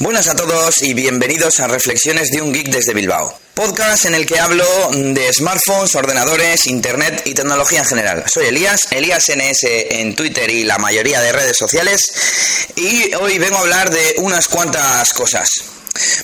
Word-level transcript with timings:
Buenas 0.00 0.26
a 0.26 0.34
todos 0.34 0.82
y 0.82 0.92
bienvenidos 0.92 1.60
a 1.60 1.68
Reflexiones 1.68 2.30
de 2.32 2.42
un 2.42 2.52
Geek 2.52 2.66
desde 2.66 2.94
Bilbao. 2.94 3.38
Podcast 3.54 4.06
en 4.06 4.16
el 4.16 4.26
que 4.26 4.40
hablo 4.40 4.66
de 4.92 5.32
smartphones, 5.32 5.94
ordenadores, 5.94 6.66
internet 6.66 7.22
y 7.24 7.32
tecnología 7.32 7.78
en 7.78 7.84
general. 7.84 8.24
Soy 8.26 8.46
Elías, 8.46 8.88
Elías 8.90 9.30
NS 9.30 9.62
en 9.62 10.16
Twitter 10.16 10.50
y 10.50 10.64
la 10.64 10.78
mayoría 10.78 11.20
de 11.20 11.30
redes 11.30 11.56
sociales 11.56 12.00
y 12.74 13.14
hoy 13.14 13.38
vengo 13.38 13.56
a 13.56 13.60
hablar 13.60 13.90
de 13.90 14.16
unas 14.18 14.48
cuantas 14.48 15.12
cosas. 15.14 15.48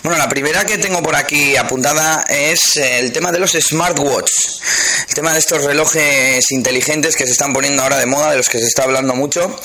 Bueno, 0.03 0.19
la 0.19 0.29
primera 0.29 0.65
que 0.65 0.79
tengo 0.79 1.03
por 1.03 1.15
aquí 1.15 1.57
apuntada 1.57 2.25
es 2.29 2.77
el 2.77 3.13
tema 3.13 3.31
de 3.31 3.39
los 3.39 3.53
smartwatch. 3.53 4.31
El 5.09 5.15
tema 5.15 5.33
de 5.33 5.39
estos 5.39 5.63
relojes 5.65 6.51
inteligentes 6.51 7.17
que 7.17 7.27
se 7.27 7.33
están 7.33 7.53
poniendo 7.53 7.83
ahora 7.83 7.99
de 7.99 8.07
moda, 8.07 8.31
de 8.31 8.39
los 8.39 8.49
que 8.49 8.59
se 8.59 8.67
está 8.67 8.85
hablando 8.85 9.15
mucho. 9.15 9.61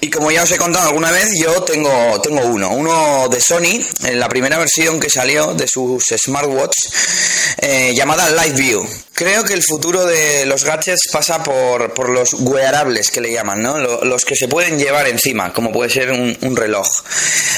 Y 0.00 0.10
como 0.10 0.30
ya 0.30 0.42
os 0.42 0.50
he 0.50 0.56
contado 0.56 0.88
alguna 0.88 1.10
vez, 1.10 1.28
yo 1.38 1.62
tengo, 1.62 2.20
tengo 2.22 2.40
uno. 2.46 2.70
Uno 2.70 3.28
de 3.28 3.40
Sony, 3.40 3.80
en 4.04 4.18
la 4.18 4.28
primera 4.28 4.58
versión 4.58 4.98
que 4.98 5.10
salió 5.10 5.54
de 5.54 5.66
sus 5.66 6.04
smartwatch, 6.16 6.76
eh, 7.58 7.92
llamada 7.94 8.28
Live 8.30 8.56
View. 8.56 8.88
Creo 9.14 9.44
que 9.44 9.52
el 9.52 9.62
futuro 9.62 10.06
de 10.06 10.46
los 10.46 10.64
gadgets 10.64 11.08
pasa 11.12 11.42
por, 11.42 11.92
por 11.92 12.08
los 12.08 12.34
wearables 12.34 13.10
que 13.10 13.20
le 13.20 13.30
llaman, 13.30 13.62
¿no? 13.62 13.78
Los 13.78 14.24
que 14.24 14.34
se 14.34 14.48
pueden 14.48 14.78
llevar 14.78 15.06
encima, 15.06 15.52
como 15.52 15.70
puede 15.70 15.90
ser 15.90 16.10
un, 16.10 16.56
reloj. 16.56 16.88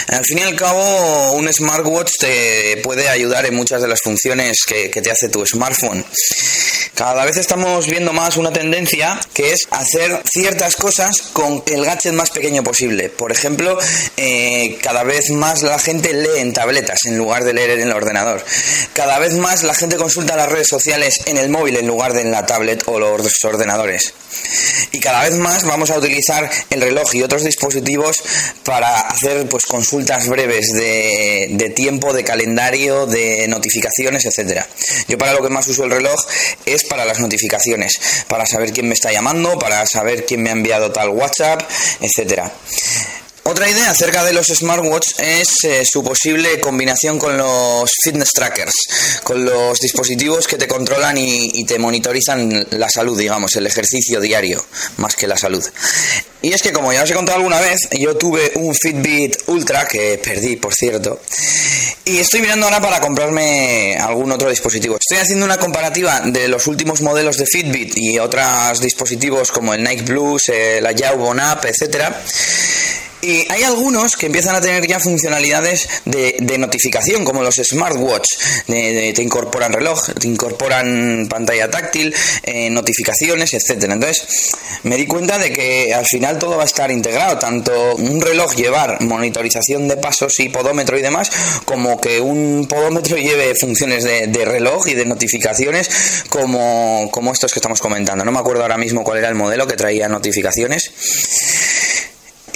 Al 0.09 0.25
fin 0.25 0.39
y 0.39 0.43
al 0.43 0.57
cabo, 0.57 1.33
un 1.33 1.49
smartwatch 1.85 2.13
te 2.19 2.81
puede 2.83 3.09
ayudar 3.09 3.45
en 3.47 3.55
muchas 3.55 3.83
de 3.83 3.89
las 3.89 4.01
funciones 4.03 4.59
que, 4.67 4.89
te 4.89 5.11
hace 5.11 5.29
tu 5.29 5.45
smartphone. 5.45 6.05
Cada 6.95 7.25
vez 7.25 7.37
estamos 7.37 7.89
viendo 7.89 8.13
más 8.13 8.37
una 8.37 8.53
tendencia 8.53 9.19
que 9.33 9.53
es 9.53 9.67
hacer 9.71 10.23
ciertas 10.33 10.77
cosas 10.77 11.11
con 11.33 11.61
el 11.67 11.85
gadget 11.85 12.13
más 12.13 12.31
pequeño 12.31 12.63
posible. 12.63 13.09
Por 13.09 13.33
ejemplo, 13.33 13.77
eh, 14.17 14.79
cada 14.81 15.03
vez 15.03 15.31
más 15.31 15.63
la 15.63 15.81
gente 15.81 16.15
lee 16.15 16.39
en 16.39 16.53
tabletas 16.53 17.01
en 17.07 17.19
lugar 17.19 17.43
de 17.43 17.53
leer 17.53 17.71
en 17.71 17.81
el 17.81 17.93
ordenador. 17.93 18.45
Cada 18.93 19.19
vez 19.19 19.35
más 19.35 19.65
la 19.65 19.75
gente 19.75 19.97
consulta 19.97 20.37
las 20.37 20.49
redes 20.49 20.69
sociales 20.69 21.17
en 21.27 21.37
el 21.37 21.49
móvil 21.49 21.77
en 21.77 21.89
lugar 21.89 22.13
de 22.13 22.21
en 22.21 22.31
la 22.31 22.47
tablet 22.47 22.85
o 22.87 23.01
los 23.01 23.45
ordenadores. 23.45 24.15
Y 24.93 25.01
cada 25.01 25.25
vez 25.25 25.35
más 25.35 25.65
vamos 25.65 25.91
a 25.91 25.99
utilizar 25.99 26.49
el 26.71 26.81
reloj 26.81 27.15
y 27.15 27.23
otros 27.23 27.43
dispositivos 27.43 28.23
para 28.65 29.01
hacer 29.01 29.47
pues 29.49 29.67
consultas 29.67 30.29
breves 30.29 30.73
de, 30.73 31.49
de 31.51 31.71
tiempo, 31.71 32.13
de 32.13 32.25
calendario, 32.25 33.07
de 33.07 33.49
notificaciones, 33.49 34.25
etcétera. 34.25 34.67
Yo 35.09 35.19
para 35.19 35.33
lo 35.33 35.43
que 35.43 35.51
más 35.51 35.67
uso 35.67 35.85
el 35.85 35.91
reloj 35.91 36.21
es 36.67 36.84
para 36.89 37.05
las 37.05 37.21
notificaciones, 37.21 38.25
para 38.29 38.47
saber 38.47 38.73
quién 38.73 38.89
me 38.89 38.95
está 38.95 39.13
llamando, 39.13 39.59
para 39.59 39.85
saber 39.87 40.25
quién 40.25 40.43
me 40.43 40.51
ha 40.51 40.53
enviado 40.53 40.93
tal 40.93 41.11
WhatsApp, 41.11 41.63
etcétera. 42.01 42.53
Otra 43.55 43.71
idea 43.71 43.89
acerca 43.89 44.25
de 44.25 44.33
los 44.33 44.49
smartwatch 44.49 45.21
es 45.21 45.49
eh, 45.63 45.83
su 45.89 46.03
posible 46.03 46.59
combinación 46.59 47.21
con 47.21 47.39
los 47.39 47.89
fitness 48.03 48.33
trackers, 48.33 48.75
con 49.23 49.45
los 49.45 49.79
dispositivos 49.79 50.49
que 50.49 50.57
te 50.57 50.67
controlan 50.67 51.17
y, 51.17 51.65
te 51.65 51.79
monitorizan 51.79 52.67
la 52.71 52.89
salud, 52.89 53.17
digamos, 53.17 53.55
el 53.55 53.69
ejercicio 53.69 54.21
diario, 54.21 54.61
más 54.97 55.15
que 55.15 55.29
la 55.29 55.37
salud. 55.37 55.65
Y 56.43 56.53
es 56.53 56.63
que 56.63 56.73
como 56.73 56.93
ya 56.93 57.05
os 57.05 57.11
he 57.13 57.15
contado 57.15 57.39
alguna 57.39 57.61
vez, 57.61 57.79
yo 57.93 58.17
tuve 58.17 58.51
un 58.57 58.75
Fitbit 58.75 59.37
Ultra 59.47 59.87
que 59.87 60.19
perdí, 60.19 60.57
por 60.57 60.75
cierto, 60.75 61.21
y 62.05 62.19
estoy 62.19 62.41
mirando 62.41 62.67
ahora 62.67 62.81
para 62.81 63.01
comprarme 63.01 63.97
algún 63.97 64.33
otro 64.33 64.51
dispositivo. 64.51 64.97
Estoy 64.97 65.23
haciendo 65.23 65.45
una 65.45 65.59
comparativa 65.59 66.23
de 66.23 66.49
los 66.49 66.67
últimos 66.67 67.03
modelos 67.03 67.37
de 67.37 67.47
Fitbit 67.47 67.97
y 67.99 68.19
otros 68.19 68.81
dispositivos 68.81 69.53
como 69.53 69.75
el 69.75 69.85
Nike 69.85 70.03
Blues, 70.03 70.43
la 70.81 70.91
Yaubon 70.91 71.39
App, 71.39 71.65
etcétera 71.67 72.21
y 73.25 73.47
hay 73.51 73.63
algunos 73.63 74.17
que 74.17 74.27
empiezan 74.27 74.55
a 74.55 74.61
tener 74.61 74.87
ya 74.87 75.01
funcionalidades 75.01 75.89
de, 76.05 76.59
notificación, 76.59 77.25
como 77.25 77.43
los 77.43 77.57
smartwatch. 77.57 78.29
te 78.67 79.23
incorporan 79.23 79.73
reloj, 79.73 80.11
te 80.21 80.29
incorporan 80.29 81.27
pantalla 81.29 81.71
táctil, 81.71 82.15
eh, 82.43 82.71
notificaciones, 82.71 83.55
etcétera. 83.55 83.95
Entonces, 83.95 84.27
me 84.83 84.97
di 84.97 85.07
cuenta 85.07 85.39
de 85.39 85.53
que 85.53 85.95
al 85.95 86.07
final 86.07 86.39
todo 86.39 86.57
va 86.57 86.63
a 86.63 86.67
estar 86.67 86.91
integrado, 86.91 87.39
tanto 87.39 87.97
un 87.97 88.21
reloj 88.21 88.55
llevar 88.55 89.01
monitorización 89.01 89.89
de 89.89 89.97
pasos 89.97 90.39
y 90.41 90.51
podómetro 90.51 90.99
y 90.99 91.03
demás, 91.03 91.31
como 91.65 92.01
que 92.01 92.21
un 92.21 92.67
podómetro 92.69 93.17
lleve 93.25 93.55
funciones 93.55 94.05
de, 94.05 94.45
reloj 94.45 94.87
y 94.89 94.95
de 94.95 95.07
notificaciones 95.07 95.89
como, 96.29 97.09
como 97.11 97.33
estos 97.33 97.53
que 97.53 97.59
estamos 97.59 97.81
comentando. 97.81 98.25
No 98.25 98.33
me 98.33 98.39
acuerdo 98.39 98.63
ahora 98.63 98.77
mismo 98.77 99.03
cuál 99.03 99.19
era 99.19 99.29
el 99.29 99.35
modelo 99.35 99.67
que 99.67 99.77
traía 99.77 100.09
notificaciones. 100.09 100.93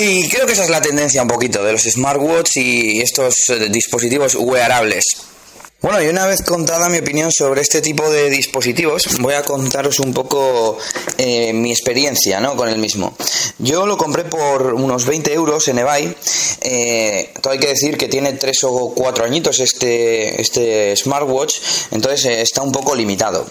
Y 0.00 0.28
creo 0.28 0.46
que 0.46 0.52
esa 0.52 0.62
es 0.62 0.70
la 0.70 0.80
tendencia 0.80 1.20
un 1.22 1.28
poquito 1.28 1.64
de 1.64 1.72
los 1.72 1.82
smartwatch 1.82 2.56
y 2.58 3.00
estos 3.00 3.34
eh, 3.48 3.68
dispositivos 3.68 4.36
wearables. 4.36 5.04
Bueno, 5.80 6.00
y 6.02 6.06
una 6.06 6.26
vez 6.26 6.42
contada 6.42 6.88
mi 6.88 6.98
opinión 6.98 7.32
sobre 7.32 7.62
este 7.62 7.80
tipo 7.80 8.08
de 8.10 8.30
dispositivos, 8.30 9.04
voy 9.20 9.34
a 9.34 9.42
contaros 9.42 10.00
un 10.00 10.12
poco 10.12 10.76
eh, 11.16 11.52
mi 11.52 11.70
experiencia 11.70 12.40
¿no? 12.40 12.56
con 12.56 12.68
el 12.68 12.78
mismo. 12.78 13.16
Yo 13.58 13.86
lo 13.86 13.96
compré 13.96 14.24
por 14.24 14.74
unos 14.74 15.04
20 15.04 15.32
euros 15.32 15.66
en 15.66 15.78
eBay. 15.78 16.16
Eh, 16.62 17.32
todo 17.40 17.52
hay 17.52 17.60
que 17.60 17.68
decir 17.68 17.96
que 17.96 18.08
tiene 18.08 18.32
3 18.32 18.64
o 18.64 18.92
4 18.94 19.24
añitos 19.24 19.60
este, 19.60 20.40
este 20.40 20.96
smartwatch, 20.96 21.56
entonces 21.92 22.24
está 22.38 22.62
un 22.62 22.72
poco 22.72 22.96
limitado. 22.96 23.46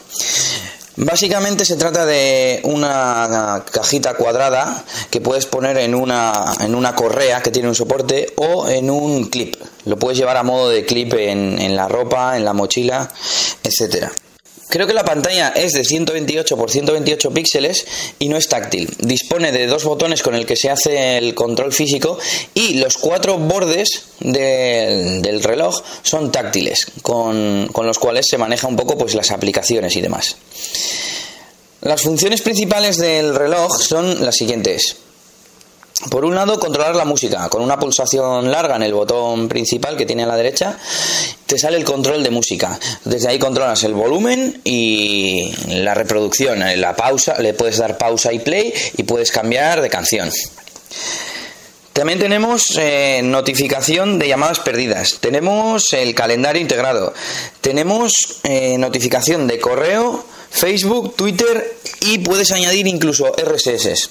Básicamente 0.99 1.63
se 1.63 1.75
trata 1.75 2.07
de 2.07 2.59
una 2.63 3.63
cajita 3.71 4.15
cuadrada 4.15 4.83
que 5.11 5.21
puedes 5.21 5.45
poner 5.45 5.77
en 5.77 5.93
una, 5.93 6.43
en 6.59 6.73
una 6.73 6.95
correa 6.95 7.43
que 7.43 7.51
tiene 7.51 7.69
un 7.69 7.75
soporte 7.75 8.33
o 8.35 8.67
en 8.67 8.89
un 8.89 9.25
clip. 9.25 9.55
Lo 9.85 9.97
puedes 9.97 10.17
llevar 10.17 10.37
a 10.37 10.43
modo 10.43 10.69
de 10.69 10.85
clip 10.85 11.13
en, 11.13 11.59
en 11.59 11.75
la 11.75 11.87
ropa, 11.87 12.35
en 12.35 12.43
la 12.43 12.53
mochila, 12.53 13.11
etcétera. 13.63 14.11
Creo 14.69 14.85
que 14.85 14.93
la 14.93 15.05
pantalla 15.05 15.49
es 15.49 15.71
de 15.73 15.85
128 15.85 16.57
por 16.57 16.69
128 16.69 17.31
píxeles 17.31 17.85
y 18.19 18.27
no 18.27 18.35
es 18.35 18.49
táctil. 18.49 18.93
Dispone 18.99 19.51
de 19.53 19.65
dos 19.65 19.85
botones 19.85 20.21
con 20.21 20.35
el 20.35 20.45
que 20.45 20.57
se 20.57 20.69
hace 20.69 21.17
el 21.17 21.33
control 21.35 21.71
físico 21.71 22.19
y 22.53 22.73
los 22.75 22.97
cuatro 22.97 23.37
bordes 23.37 24.07
del 24.19 25.41
reloj 25.41 25.81
son 26.03 26.31
táctiles, 26.31 26.87
con, 27.01 27.69
con, 27.71 27.87
los 27.87 27.97
cuales 27.97 28.25
se 28.29 28.37
maneja 28.37 28.67
un 28.67 28.75
poco 28.75 28.97
pues, 28.97 29.15
las 29.15 29.31
aplicaciones 29.31 29.95
y 29.95 30.01
demás. 30.01 30.35
Las 31.81 32.01
funciones 32.01 32.41
principales 32.41 32.97
del 32.97 33.35
reloj 33.35 33.79
son 33.79 34.25
las 34.25 34.35
siguientes. 34.35 34.97
Por 36.11 36.25
un 36.25 36.35
lado, 36.35 36.59
controlar 36.59 36.95
la 36.95 37.05
música. 37.05 37.49
Con 37.49 37.63
una 37.63 37.79
pulsación 37.79 38.51
larga 38.51 38.75
en 38.75 38.83
el 38.83 38.93
botón 38.93 39.47
principal 39.47 39.97
que 39.97 40.05
tiene 40.05 40.23
a 40.23 40.27
la 40.27 40.35
derecha, 40.35 40.77
te 41.47 41.57
sale 41.57 41.77
el 41.77 41.83
control 41.83 42.23
de 42.23 42.29
música. 42.29 42.79
Desde 43.03 43.29
ahí 43.29 43.39
controlas 43.39 43.83
el 43.83 43.95
volumen 43.95 44.61
y 44.63 45.51
la 45.69 45.95
reproducción. 45.95 46.59
La 46.79 46.95
pausa, 46.95 47.39
le 47.39 47.55
puedes 47.55 47.77
dar 47.77 47.97
pausa 47.97 48.31
y 48.31 48.39
play 48.39 48.71
y 48.95 49.03
puedes 49.03 49.31
cambiar 49.31 49.81
de 49.81 49.89
canción. 49.89 50.29
También 51.93 52.19
tenemos 52.19 52.77
eh, 52.77 53.21
notificación 53.23 54.19
de 54.19 54.27
llamadas 54.27 54.59
perdidas. 54.59 55.17
Tenemos 55.19 55.93
el 55.93 56.13
calendario 56.13 56.61
integrado. 56.61 57.11
Tenemos 57.59 58.13
eh, 58.43 58.77
notificación 58.77 59.47
de 59.47 59.59
correo 59.59 60.23
Facebook, 60.57 61.15
Twitter 61.15 61.77
y 62.01 62.19
puedes 62.19 62.51
añadir 62.51 62.87
incluso 62.87 63.31
RSS. 63.33 64.09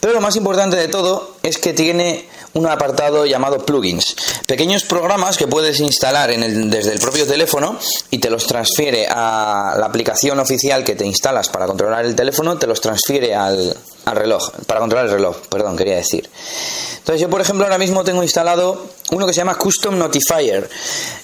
Pero 0.00 0.14
lo 0.14 0.20
más 0.20 0.36
importante 0.36 0.76
de 0.76 0.88
todo 0.88 1.36
es 1.42 1.58
que 1.58 1.72
tiene 1.72 2.26
un 2.54 2.66
apartado 2.66 3.24
llamado 3.24 3.64
plugins, 3.64 4.14
pequeños 4.46 4.84
programas 4.84 5.36
que 5.36 5.46
puedes 5.46 5.80
instalar 5.80 6.30
desde 6.30 6.92
el 6.92 7.00
propio 7.00 7.26
teléfono 7.26 7.78
y 8.10 8.18
te 8.18 8.30
los 8.30 8.46
transfiere 8.46 9.06
a 9.08 9.74
la 9.78 9.86
aplicación 9.86 10.38
oficial 10.38 10.84
que 10.84 10.94
te 10.94 11.06
instalas 11.06 11.48
para 11.48 11.66
controlar 11.66 12.04
el 12.04 12.14
teléfono, 12.14 12.58
te 12.58 12.66
los 12.66 12.80
transfiere 12.80 13.34
al, 13.34 13.74
al 14.04 14.16
reloj, 14.16 14.50
para 14.66 14.80
controlar 14.80 15.06
el 15.06 15.12
reloj, 15.12 15.36
perdón, 15.48 15.76
quería 15.76 15.96
decir. 15.96 16.28
Entonces 16.98 17.20
yo, 17.20 17.28
por 17.28 17.40
ejemplo, 17.40 17.64
ahora 17.64 17.78
mismo 17.78 18.04
tengo 18.04 18.22
instalado 18.22 18.86
uno 19.10 19.26
que 19.26 19.32
se 19.32 19.38
llama 19.38 19.56
Custom 19.56 19.98
Notifier. 19.98 20.68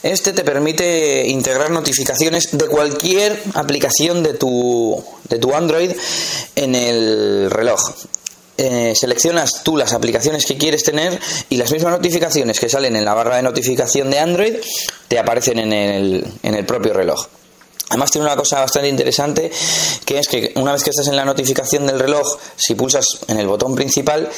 Este 0.03 0.33
te 0.33 0.43
permite 0.43 1.27
integrar 1.29 1.71
notificaciones 1.71 2.57
de 2.57 2.67
cualquier 2.67 3.41
aplicación 3.55 4.23
de 4.23 4.35
tu, 4.35 5.03
de 5.29 5.39
tu 5.39 5.55
Android 5.55 5.93
en 6.57 6.75
el 6.75 7.51
reloj. 7.51 7.81
Eh, 8.57 8.93
seleccionas 8.97 9.63
tú 9.63 9.77
las 9.77 9.93
aplicaciones 9.93 10.45
que 10.45 10.59
quieres 10.59 10.83
tener 10.83 11.17
y 11.49 11.59
las 11.59 11.71
mismas 11.71 11.93
notificaciones 11.93 12.59
que 12.59 12.69
salen 12.69 12.97
en 12.97 13.05
la 13.05 13.15
barra 13.15 13.37
de 13.37 13.43
notificación 13.43 14.11
de 14.11 14.19
Android 14.19 14.55
te 15.07 15.17
aparecen 15.17 15.61
en 15.61 15.73
el, 15.73 16.27
en 16.43 16.55
el 16.57 16.67
propio 16.67 16.93
reloj. 16.93 17.29
Además 17.89 18.11
tiene 18.11 18.27
una 18.27 18.37
cosa 18.37 18.61
bastante 18.61 18.89
interesante 18.89 19.51
que 20.05 20.19
es 20.19 20.29
que 20.29 20.53
una 20.57 20.73
vez 20.73 20.83
que 20.83 20.91
estás 20.91 21.09
en 21.09 21.17
la 21.17 21.25
notificación 21.25 21.87
del 21.87 21.99
reloj, 21.99 22.27
si 22.57 22.75
pulsas 22.75 23.07
en 23.29 23.39
el 23.39 23.47
botón 23.47 23.75
principal, 23.75 24.29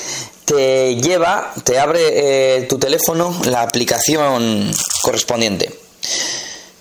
te 0.44 0.96
lleva, 0.96 1.52
te 1.64 1.78
abre 1.78 2.58
eh, 2.58 2.62
tu 2.62 2.78
teléfono 2.78 3.34
la 3.46 3.62
aplicación 3.62 4.70
correspondiente. 5.02 5.72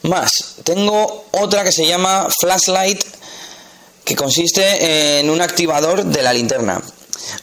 Más, 0.03 0.29
tengo 0.63 1.25
otra 1.31 1.63
que 1.63 1.71
se 1.71 1.85
llama 1.85 2.27
Flashlight 2.39 3.03
que 4.05 4.15
consiste 4.15 5.19
en 5.19 5.29
un 5.29 5.41
activador 5.41 6.05
de 6.05 6.23
la 6.23 6.33
linterna. 6.33 6.81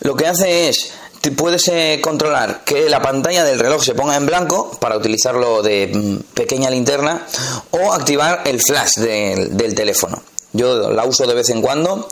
Lo 0.01 0.17
que 0.17 0.27
hace 0.27 0.69
es 0.69 0.91
puedes 1.31 1.69
eh, 1.69 2.01
controlar 2.03 2.63
que 2.65 2.89
la 2.89 3.01
pantalla 3.01 3.45
del 3.45 3.59
reloj 3.59 3.83
se 3.83 3.95
ponga 3.95 4.17
en 4.17 4.27
blanco 4.27 4.71
para 4.81 4.97
utilizarlo 4.97 5.63
de 5.63 5.91
mm, 5.93 6.35
pequeña 6.35 6.71
linterna 6.71 7.27
o 7.71 7.93
activar 7.93 8.43
el 8.45 8.61
flash 8.61 8.97
del 8.99 9.75
teléfono. 9.75 10.23
Yo 10.53 10.91
la 10.91 11.05
uso 11.05 11.27
de 11.27 11.35
vez 11.35 11.51
en 11.51 11.61
cuando 11.61 12.09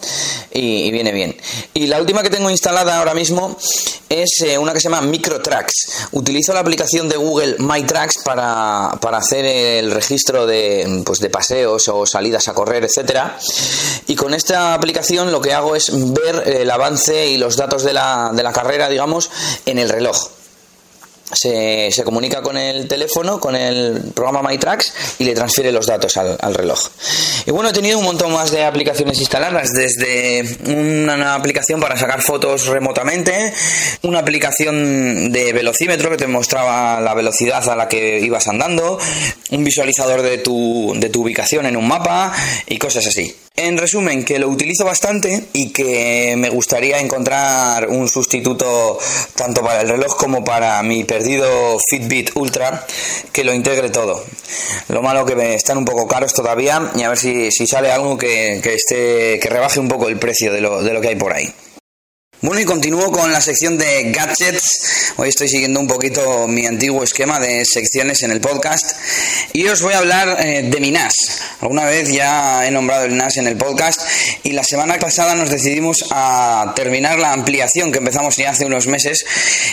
y, 0.53 0.91
viene 0.91 1.13
bien. 1.13 1.37
Y 1.73 1.87
la 1.87 1.99
última 2.01 2.23
que 2.23 2.31
tengo 2.31 2.51
instalada 2.51 2.99
ahora 2.99 3.15
mismo 3.15 3.57
es 4.09 4.43
eh, 4.45 4.59
una 4.59 4.73
que 4.73 4.81
se 4.81 4.89
llama 4.89 5.01
MicroTracks. 5.03 6.09
Utilizo 6.13 6.53
la 6.53 6.61
aplicación 6.61 7.09
de 7.09 7.17
Google 7.17 7.57
MyTracks 7.59 8.23
para, 8.25 8.99
para 9.01 9.19
hacer 9.19 9.45
el 9.45 9.91
registro 9.91 10.47
de, 10.47 11.03
pues, 11.07 11.21
de 11.21 11.31
paseos 11.31 11.89
o 11.89 12.07
salidas 12.07 12.49
a 12.49 12.55
correr, 12.55 12.85
etcétera. 12.85 13.39
Y 14.07 14.15
con 14.15 14.35
esta 14.35 14.75
aplicación 14.75 15.33
lo 15.33 15.41
que 15.41 15.55
hago 15.55 15.75
es 15.75 15.91
ver 15.93 16.47
el 16.47 16.71
avance 16.71 17.29
y 17.29 17.39
los 17.39 17.57
datos 17.57 17.83
de 17.83 17.95
la, 17.95 18.31
de 18.35 18.43
la 18.43 18.53
carrera, 18.53 18.89
digamos, 18.89 19.31
en 19.65 19.79
el 19.79 19.89
reloj 19.89 20.29
se, 21.35 21.91
se, 21.91 22.05
comunica 22.05 22.43
con 22.43 22.57
el 22.57 22.89
teléfono, 22.89 23.41
con 23.41 23.57
el 23.57 24.13
programa 24.15 24.43
MyTracks 24.49 24.93
y 25.19 25.25
le 25.25 25.35
transfiere 25.35 25.73
los 25.73 25.87
datos 25.87 26.17
al, 26.17 26.55
reloj. 26.55 26.81
Y 27.47 27.51
bueno, 27.51 27.71
he 27.71 27.73
tenido 27.73 27.99
un 27.99 28.05
montón 28.05 28.33
más 28.33 28.51
de 28.51 28.65
aplicaciones 28.65 29.19
instaladas, 29.19 29.71
desde 29.73 30.45
una 30.73 31.35
aplicación 31.35 31.81
para 31.81 31.97
sacar 31.97 32.23
fotos 32.23 32.67
remotamente, 32.67 33.53
una 34.03 34.21
aplicación 34.21 35.33
de 35.33 35.53
velocímetro 35.53 36.11
que 36.11 36.17
te 36.17 36.27
mostraba 36.27 37.01
la 37.01 37.15
velocidad 37.15 37.69
a 37.69 37.77
la 37.77 37.89
que 37.89 38.21
ibas 38.21 38.49
andando, 38.49 38.99
un 39.51 39.65
visualizador 39.65 40.23
de 40.23 40.39
tu, 40.39 40.95
de 40.97 41.11
tu 41.11 41.23
ubicación 41.23 41.67
en 41.67 41.77
un 41.77 41.89
mapa 41.89 42.33
y 42.67 42.79
cosas 42.79 43.07
así. 43.07 43.35
En 43.57 43.79
resumen, 43.79 44.25
que 44.25 44.41
lo 44.41 44.49
utilizo 44.49 44.85
bastante 44.85 45.45
y 45.53 45.71
que 45.71 46.35
me 46.37 46.51
gustaría 46.51 46.99
encontrar 46.99 47.89
un 47.89 48.09
sustituto 48.09 48.99
tanto 49.37 49.63
para 49.63 49.83
el 49.83 49.89
reloj 49.91 50.17
como 50.17 50.43
para 50.43 50.83
mi 50.83 51.05
perdido 51.05 51.79
Fitbit 51.89 52.33
Ultra 52.35 52.85
que 53.33 53.45
lo 53.45 53.55
integre 53.55 53.91
todo. 53.91 54.25
Lo 54.89 55.03
malo 55.03 55.25
que 55.25 55.55
están 55.55 55.79
un 55.79 55.85
poco 55.85 56.09
caros 56.09 56.35
todavía 56.35 56.91
y 56.97 57.03
a 57.03 57.09
ver 57.09 57.19
si, 57.19 57.53
sale 57.53 57.93
algo 57.93 58.19
que, 58.19 58.57
esté, 58.57 59.39
que 59.39 59.49
rebaje 59.49 59.79
un 59.79 59.87
poco 59.87 60.09
el 60.09 60.19
precio 60.19 60.53
de 60.53 60.61
lo, 60.61 60.83
de 60.83 60.93
lo 60.93 61.01
que 61.01 61.09
hay 61.11 61.17
por 61.17 61.33
ahí. 61.33 61.55
Bueno, 62.41 62.61
y 62.61 62.65
continúo 62.67 63.11
con 63.11 63.33
la 63.33 63.41
sección 63.41 63.79
de 63.79 64.13
gadgets. 64.13 65.15
Hoy 65.17 65.31
estoy 65.31 65.49
siguiendo 65.49 65.81
un 65.81 65.87
poquito 65.87 66.47
mi 66.47 66.67
antiguo 66.67 67.03
esquema 67.03 67.41
de 67.41 67.65
secciones 67.65 68.23
en 68.23 68.33
el 68.33 68.41
podcast. 68.41 68.93
Y 69.55 69.67
os 69.69 69.81
voy 69.81 69.95
a 69.95 69.99
hablar 69.99 70.37
eh, 70.45 70.63
de 70.63 70.81
mi 70.81 70.91
NAS. 70.91 71.15
Alguna 71.61 71.87
vez 71.87 72.13
ya 72.13 72.67
he 72.67 72.71
nombrado 72.71 73.05
el 73.05 73.17
NAS 73.17 73.39
en 73.39 73.47
el 73.47 73.57
podcast. 73.57 74.03
Y 74.43 74.53
la 74.53 74.63
semana 74.63 74.99
pasada 74.99 75.35
nos 75.35 75.49
decidimos 75.49 76.05
a 76.11 76.75
terminar 76.77 77.19
la 77.19 77.33
ampliación 77.33 77.91
que 77.91 77.99
empezamos 77.99 78.37
ya 78.37 78.51
hace 78.51 78.67
unos 78.67 78.89
meses. 78.89 79.25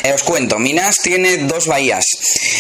Eh, 0.03 0.13
os 0.13 0.23
cuento, 0.23 0.57
mi 0.57 0.71
NAS 0.71 0.99
tiene 1.03 1.39
dos 1.39 1.67
bahías. 1.67 2.05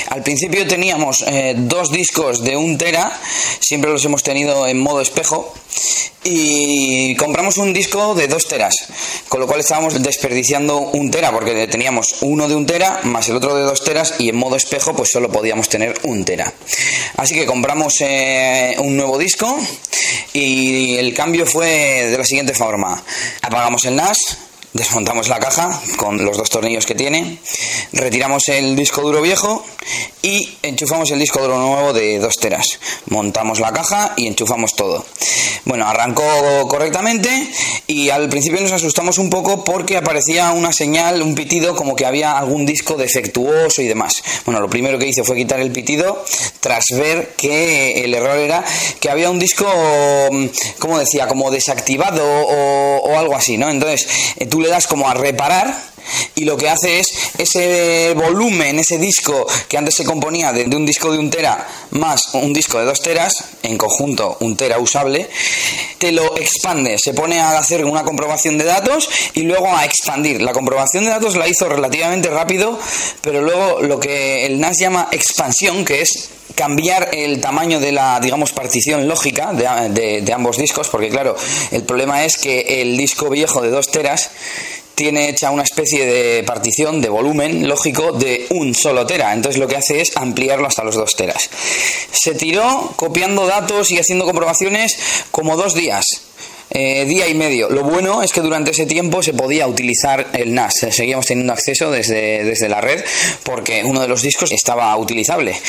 Al 0.09 0.23
principio 0.23 0.67
teníamos 0.67 1.23
eh, 1.25 1.53
dos 1.55 1.89
discos 1.89 2.43
de 2.43 2.57
un 2.57 2.77
tera. 2.77 3.17
Siempre 3.61 3.91
los 3.91 4.03
hemos 4.03 4.23
tenido 4.23 4.67
en 4.67 4.77
modo 4.77 4.99
espejo 4.99 5.53
y 6.23 7.15
compramos 7.15 7.57
un 7.57 7.73
disco 7.73 8.13
de 8.13 8.27
2 8.27 8.47
teras, 8.47 8.73
con 9.27 9.39
lo 9.39 9.47
cual 9.47 9.59
estábamos 9.59 10.01
desperdiciando 10.01 10.77
un 10.77 11.09
tera 11.09 11.31
porque 11.31 11.67
teníamos 11.67 12.07
uno 12.21 12.47
de 12.47 12.55
un 12.55 12.65
tera 12.65 12.99
más 13.03 13.27
el 13.29 13.37
otro 13.37 13.55
de 13.55 13.63
2 13.63 13.83
teras 13.83 14.15
y 14.19 14.29
en 14.29 14.35
modo 14.35 14.55
espejo 14.55 14.95
pues 14.95 15.09
solo 15.11 15.31
podíamos 15.31 15.67
tener 15.69 15.99
un 16.03 16.23
tera. 16.23 16.53
Así 17.17 17.33
que 17.33 17.45
compramos 17.45 17.95
eh, 18.01 18.75
un 18.79 18.95
nuevo 18.95 19.17
disco 19.17 19.57
y 20.33 20.95
el 20.97 21.13
cambio 21.13 21.45
fue 21.45 21.67
de 22.09 22.17
la 22.17 22.25
siguiente 22.25 22.53
forma. 22.53 23.03
Apagamos 23.41 23.85
el 23.85 23.95
NAS, 23.95 24.37
desmontamos 24.73 25.27
la 25.27 25.39
caja 25.39 25.81
con 25.97 26.23
los 26.23 26.37
dos 26.37 26.49
tornillos 26.49 26.85
que 26.85 26.95
tiene, 26.95 27.39
retiramos 27.91 28.47
el 28.47 28.75
disco 28.75 29.01
duro 29.01 29.21
viejo 29.21 29.65
y 30.21 30.57
enchufamos 30.61 31.09
el 31.11 31.19
disco 31.19 31.41
duro 31.41 31.57
nuevo 31.57 31.93
de 31.93 32.19
2 32.19 32.37
teras. 32.37 32.79
Montamos 33.07 33.59
la 33.59 33.73
caja 33.73 34.13
y 34.15 34.27
enchufamos 34.27 34.75
todo. 34.75 35.03
Bueno, 35.65 35.87
arrancó 35.87 36.23
correctamente 36.67 37.29
y 37.87 38.09
al 38.09 38.29
principio 38.29 38.61
nos 38.61 38.71
asustamos 38.71 39.17
un 39.17 39.29
poco 39.29 39.63
porque 39.63 39.97
aparecía 39.97 40.51
una 40.51 40.71
señal, 40.71 41.21
un 41.21 41.35
pitido 41.35 41.75
como 41.75 41.95
que 41.95 42.05
había 42.05 42.37
algún 42.37 42.65
disco 42.65 42.95
defectuoso 42.95 43.81
y 43.81 43.87
demás. 43.87 44.13
Bueno, 44.45 44.61
lo 44.61 44.69
primero 44.69 44.97
que 44.97 45.07
hice 45.07 45.23
fue 45.23 45.35
quitar 45.35 45.59
el 45.59 45.71
pitido 45.71 46.23
tras 46.59 46.85
ver 46.95 47.33
que 47.35 48.03
el 48.03 48.13
error 48.13 48.37
era 48.37 48.63
que 48.99 49.09
había 49.09 49.29
un 49.29 49.39
disco, 49.39 49.65
como 50.79 50.99
decía, 50.99 51.27
como 51.27 51.51
desactivado 51.51 52.23
o, 52.23 52.97
o 52.97 53.17
algo 53.17 53.35
así, 53.35 53.57
¿no? 53.57 53.69
Entonces, 53.69 54.07
tú 54.49 54.60
le 54.61 54.69
das 54.69 54.87
como 54.87 55.09
a 55.09 55.13
reparar 55.13 55.91
y 56.35 56.45
lo 56.45 56.57
que 56.57 56.69
hace 56.69 56.99
es 56.99 57.07
ese 57.37 58.13
volumen, 58.15 58.79
ese 58.79 58.97
disco 58.97 59.45
que 59.67 59.77
antes 59.77 59.95
se 59.95 60.05
componía 60.05 60.51
de, 60.51 60.63
un 60.75 60.85
disco 60.85 61.11
de 61.11 61.19
un 61.19 61.29
tera 61.29 61.67
más 61.91 62.33
un 62.33 62.53
disco 62.53 62.79
de 62.79 62.85
dos 62.85 63.01
teras, 63.01 63.33
en 63.63 63.77
conjunto 63.77 64.37
un 64.39 64.55
tera 64.55 64.79
usable, 64.79 65.29
te 65.97 66.11
lo 66.11 66.37
expande, 66.37 66.97
se 66.97 67.13
pone 67.13 67.39
a 67.39 67.57
hacer 67.57 67.85
una 67.85 68.03
comprobación 68.03 68.57
de 68.57 68.65
datos 68.65 69.09
y 69.33 69.41
luego 69.41 69.75
a 69.75 69.85
expandir. 69.85 70.41
La 70.41 70.53
comprobación 70.53 71.03
de 71.03 71.11
datos 71.11 71.35
la 71.35 71.47
hizo 71.47 71.67
relativamente 71.67 72.29
rápido, 72.29 72.79
pero 73.21 73.41
luego 73.41 73.81
lo 73.81 73.99
que 73.99 74.45
el 74.45 74.59
NAS 74.59 74.77
llama 74.79 75.07
expansión, 75.11 75.85
que 75.85 76.01
es 76.01 76.29
cambiar 76.55 77.09
el 77.13 77.39
tamaño 77.41 77.79
de 77.79 77.91
la, 77.91 78.19
digamos, 78.19 78.51
partición 78.51 79.07
lógica 79.07 79.53
de, 79.53 80.21
de, 80.21 80.33
ambos 80.33 80.57
discos, 80.57 80.89
porque 80.89 81.09
claro, 81.09 81.35
el 81.71 81.83
problema 81.83 82.23
es 82.23 82.37
que 82.37 82.81
el 82.81 82.97
disco 82.97 83.29
viejo 83.29 83.61
de 83.61 83.69
dos 83.69 83.89
teras 83.89 84.31
tiene 84.95 85.29
hecha 85.29 85.51
una 85.51 85.63
especie 85.63 86.05
de 86.05 86.43
partición 86.43 87.01
de 87.01 87.09
volumen 87.09 87.67
lógico 87.67 88.11
de 88.11 88.45
un 88.51 88.75
solo 88.75 89.05
tera. 89.07 89.33
Entonces 89.33 89.59
lo 89.59 89.67
que 89.67 89.77
hace 89.77 90.01
es 90.01 90.15
ampliarlo 90.15 90.67
hasta 90.67 90.83
los 90.83 90.95
dos 90.95 91.15
teras. 91.15 91.49
Se 92.11 92.35
tiró 92.35 92.93
copiando 92.97 93.47
datos 93.47 93.89
y 93.89 93.97
haciendo 93.97 94.25
comprobaciones 94.25 94.97
como 95.31 95.57
dos 95.57 95.73
días. 95.73 96.05
Eh, 96.73 97.03
día 97.05 97.27
y 97.27 97.33
medio. 97.33 97.69
Lo 97.69 97.83
bueno 97.83 98.23
es 98.23 98.31
que 98.31 98.39
durante 98.39 98.71
ese 98.71 98.85
tiempo 98.85 99.21
se 99.21 99.33
podía 99.33 99.67
utilizar 99.67 100.29
el 100.31 100.53
NAS, 100.53 100.73
seguíamos 100.91 101.25
teniendo 101.25 101.51
acceso 101.51 101.91
desde, 101.91 102.45
desde 102.45 102.69
la 102.69 102.79
red 102.79 103.03
porque 103.43 103.83
uno 103.83 103.99
de 103.99 104.07
los 104.07 104.21
discos 104.21 104.53
estaba 104.53 104.95
utilizable. 104.95 105.59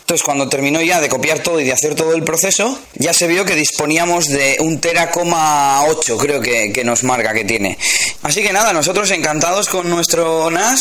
Entonces 0.00 0.24
cuando 0.24 0.48
terminó 0.48 0.82
ya 0.82 1.00
de 1.00 1.08
copiar 1.08 1.38
todo 1.40 1.60
y 1.60 1.64
de 1.64 1.72
hacer 1.72 1.94
todo 1.94 2.12
el 2.12 2.24
proceso, 2.24 2.76
ya 2.94 3.12
se 3.12 3.28
vio 3.28 3.44
que 3.44 3.54
disponíamos 3.54 4.24
de 4.24 4.56
un 4.58 4.80
tera, 4.80 5.12
8 5.14 6.18
creo 6.18 6.40
que, 6.40 6.72
que 6.72 6.82
nos 6.82 7.04
marca 7.04 7.32
que 7.32 7.44
tiene. 7.44 7.78
Así 8.22 8.42
que 8.42 8.52
nada, 8.52 8.72
nosotros 8.72 9.08
encantados 9.12 9.68
con 9.68 9.88
nuestro 9.88 10.50
NAS, 10.50 10.80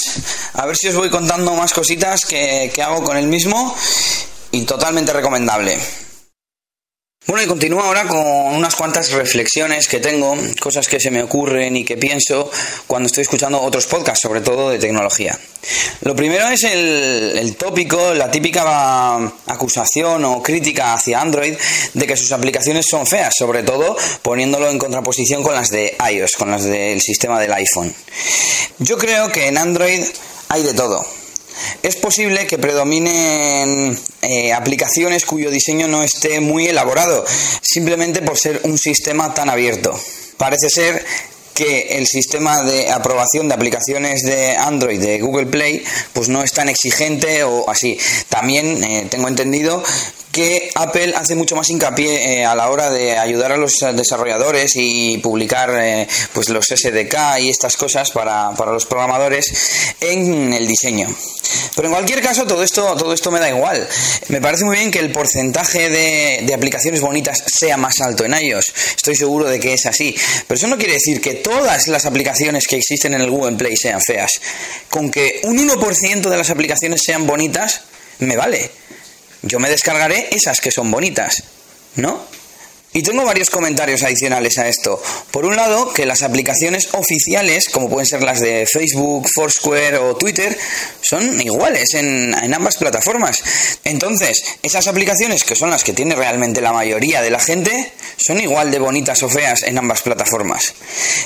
a 0.54 0.66
ver 0.66 0.76
si 0.76 0.88
os 0.88 0.96
voy 0.96 1.12
contando 1.12 1.54
más 1.54 1.74
cositas 1.74 2.26
que, 2.26 2.72
que 2.74 2.82
hago 2.82 3.04
con 3.04 3.16
el 3.16 3.28
mismo 3.28 3.76
y 4.52 4.62
totalmente 4.62 5.14
recomendable. 5.14 5.78
Bueno, 7.28 7.44
y 7.44 7.46
continúo 7.48 7.82
ahora 7.82 8.08
con 8.08 8.26
unas 8.26 8.74
cuantas 8.74 9.12
reflexiones 9.12 9.90
que 9.90 10.00
tengo, 10.00 10.38
cosas 10.62 10.88
que 10.88 10.98
se 10.98 11.12
me 11.12 11.22
ocurren 11.22 11.76
y 11.76 11.84
que 11.84 11.98
pienso 11.98 12.50
cuando 12.88 13.08
estoy 13.08 13.24
escuchando 13.24 13.62
otros 13.62 13.86
podcasts, 13.86 14.22
sobre 14.22 14.40
todo 14.40 14.70
de 14.70 14.80
tecnología. 14.80 15.38
Lo 16.04 16.16
primero 16.16 16.48
es 16.48 16.64
el, 16.64 17.54
tópico, 17.58 18.14
la 18.14 18.32
típica 18.32 19.18
acusación 19.46 20.24
o 20.24 20.42
crítica 20.42 20.94
hacia 20.94 21.20
Android 21.20 21.54
de 21.94 22.08
que 22.08 22.16
sus 22.16 22.32
aplicaciones 22.32 22.86
son 22.90 23.06
feas, 23.06 23.34
sobre 23.38 23.62
todo 23.64 23.98
poniéndolo 24.22 24.70
en 24.70 24.80
contraposición 24.80 25.44
con 25.44 25.54
las 25.54 25.68
de 25.68 25.98
iOS, 26.10 26.32
con 26.38 26.50
las 26.50 26.64
del 26.64 27.02
sistema 27.02 27.42
del 27.42 27.52
iPhone. 27.52 27.94
Yo 28.80 28.98
creo 28.98 29.30
que 29.34 29.48
en 29.48 29.58
Android 29.58 30.06
hay 30.48 30.64
de 30.64 30.74
todo 30.74 31.17
es 31.84 31.96
posible 31.96 32.48
que 32.48 32.58
predominen 32.58 33.98
eh, 34.22 34.54
aplicaciones 34.54 35.26
cuyo 35.26 35.52
diseño 35.52 35.88
no 35.88 36.04
esté 36.04 36.40
muy 36.40 36.68
elaborado, 36.68 37.26
simplemente 37.62 38.22
por 38.22 38.38
ser 38.38 38.62
un 38.64 38.78
sistema 38.78 39.34
tan 39.34 39.50
abierto. 39.50 40.00
Parece 40.38 40.70
ser 40.70 41.06
que 41.58 41.98
el 41.98 42.06
sistema 42.06 42.62
de 42.62 42.92
aprobación 42.92 43.48
de 43.48 43.56
aplicaciones 43.56 44.22
de 44.22 44.56
Android 44.56 45.02
de 45.02 45.20
Google 45.20 45.48
Play 45.48 45.84
pues 46.14 46.30
no 46.30 46.44
es 46.44 46.52
tan 46.52 46.70
exigente 46.70 47.44
o 47.44 47.68
así. 47.68 47.98
También 48.30 48.84
eh, 48.84 49.08
tengo 49.10 49.28
entendido 49.28 49.84
que 50.38 50.70
Apple 50.76 51.16
hace 51.16 51.34
mucho 51.34 51.56
más 51.56 51.68
hincapié 51.72 52.42
eh, 52.42 52.46
a 52.46 52.54
la 52.54 52.70
hora 52.70 52.92
de 52.92 53.18
ayudar 53.18 53.54
a 53.54 53.58
los 53.58 53.74
desarrolladores 53.96 54.74
y 54.76 55.18
publicar 55.18 55.72
eh, 55.82 56.08
pues 56.32 56.50
los 56.50 56.64
SDK 56.68 57.40
y 57.40 57.50
estas 57.50 57.76
cosas 57.76 58.12
para, 58.12 58.52
los 58.52 58.86
programadores 58.86 59.96
en 60.00 60.54
el 60.54 60.68
diseño. 60.68 61.08
Pero 61.76 61.88
en 61.88 61.94
cualquier 61.96 62.22
caso, 62.22 62.46
todo 62.46 62.62
esto, 62.62 62.96
todo 62.96 63.14
esto 63.14 63.32
me 63.32 63.40
da 63.40 63.50
igual. 63.50 63.88
Me 64.28 64.40
parece 64.40 64.64
muy 64.64 64.78
bien 64.78 64.92
que 64.92 65.00
el 65.00 65.12
porcentaje 65.12 65.90
de, 65.90 66.44
de 66.46 66.54
aplicaciones 66.54 67.02
bonitas 67.02 67.44
sea 67.48 67.78
más 67.78 68.00
alto 68.02 68.24
en 68.24 68.34
iOS. 68.34 68.74
Estoy 68.96 69.16
seguro 69.16 69.46
de 69.46 69.60
que 69.60 69.74
es 69.74 69.88
así. 69.88 70.16
Pero 70.48 70.56
eso 70.56 70.68
no 70.68 70.78
quiere 70.78 70.94
decir 70.94 71.20
que 71.20 71.36
todas 71.48 71.88
las 71.88 72.06
aplicaciones 72.06 72.68
que 72.68 72.76
existen 72.76 73.14
en 73.14 73.22
el 73.22 73.32
Google 73.32 73.56
Play 73.56 73.78
sean 73.78 74.02
feas. 74.02 74.32
Con 74.90 75.10
que 75.10 75.40
un 75.44 75.58
1% 75.58 76.30
de 76.30 76.38
las 76.38 76.50
aplicaciones 76.50 77.00
sean 77.06 77.26
bonitas, 77.26 77.84
me 78.20 78.36
vale. 78.36 78.70
Yo 79.44 79.58
me 79.58 79.70
descargaré 79.70 80.28
esas 80.32 80.60
que 80.60 80.72
son 80.72 80.92
bonitas, 80.92 81.44
¿no? 81.96 82.22
Y 82.98 83.04
tengo 83.04 83.24
varios 83.24 83.52
comentarios 83.52 84.02
adicionales 84.02 84.58
a 84.58 84.68
esto. 84.68 85.00
Por 85.30 85.46
un 85.46 85.56
lado, 85.56 85.94
que 85.94 86.08
las 86.08 86.24
aplicaciones 86.24 86.90
oficiales, 86.94 87.70
como 87.70 87.92
pueden 87.92 88.08
ser 88.08 88.24
las 88.24 88.40
de 88.40 88.66
Facebook, 88.66 89.28
Foursquare 89.36 90.00
o 90.00 90.16
Twitter, 90.16 90.58
son 91.00 91.40
iguales 91.40 91.94
en, 91.94 92.34
ambas 92.56 92.78
plataformas. 92.78 93.38
Entonces, 93.84 94.42
esas 94.64 94.88
aplicaciones, 94.88 95.44
que 95.44 95.56
son 95.56 95.70
las 95.70 95.84
que 95.84 95.94
tiene 95.94 96.16
realmente 96.16 96.60
la 96.60 96.74
mayoría 96.74 97.22
de 97.22 97.30
la 97.30 97.40
gente, 97.40 97.94
son 98.18 98.42
igual 98.42 98.72
de 98.72 98.80
bonitas 98.80 99.22
o 99.22 99.30
feas 99.30 99.62
en 99.62 99.78
ambas 99.78 100.02
plataformas. 100.02 100.74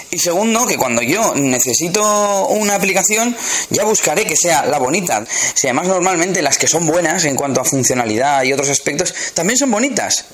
Y 0.09 0.19
segundo, 0.19 0.67
que 0.67 0.75
cuando 0.75 1.01
yo 1.01 1.35
necesito 1.35 2.47
una 2.47 2.75
aplicación, 2.75 3.33
ya 3.69 3.85
buscaré 3.85 4.25
que 4.25 4.35
sea 4.35 4.65
la 4.65 4.77
bonita. 4.77 5.25
Si 5.53 5.67
además 5.67 5.87
normalmente 5.87 6.41
las 6.41 6.57
que 6.57 6.67
son 6.67 6.85
buenas 6.85 7.23
en 7.23 7.37
cuanto 7.37 7.61
a 7.61 7.63
funcionalidad 7.63 8.43
y 8.43 8.51
otros 8.51 8.67
aspectos, 8.67 9.13
también 9.33 9.57
son 9.57 9.71
bonitas. 9.71 10.25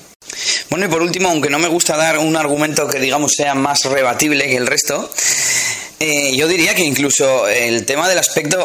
Bueno, 0.70 0.84
y 0.86 0.88
por 0.88 1.02
último, 1.02 1.30
aunque 1.30 1.48
no 1.48 1.58
me 1.58 1.68
gusta 1.68 1.96
dar 1.96 2.18
un 2.18 2.36
argumento 2.36 2.86
que 2.88 2.98
digamos 2.98 3.32
sea 3.34 3.54
más 3.54 3.84
rebatible 3.84 4.46
que 4.46 4.56
el 4.56 4.66
resto, 4.66 5.10
eh, 6.00 6.36
yo 6.36 6.46
diría 6.46 6.74
que 6.74 6.84
incluso 6.84 7.48
el 7.48 7.84
tema 7.86 8.08
del 8.08 8.18
aspecto 8.18 8.64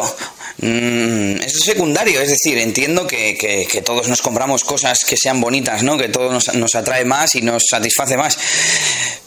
mm, 0.58 1.40
es 1.40 1.60
secundario, 1.64 2.20
es 2.20 2.28
decir, 2.28 2.58
entiendo 2.58 3.06
que, 3.06 3.36
que, 3.36 3.82
todos 3.82 4.08
nos 4.08 4.20
compramos 4.20 4.64
cosas 4.64 4.98
que 5.06 5.16
sean 5.16 5.40
bonitas, 5.40 5.82
¿no? 5.82 5.96
que 5.96 6.08
todo 6.08 6.30
nos, 6.30 6.54
nos 6.54 6.74
atrae 6.74 7.04
más 7.04 7.34
y 7.34 7.42
nos 7.42 7.62
satisface 7.68 8.16
más. 8.16 8.38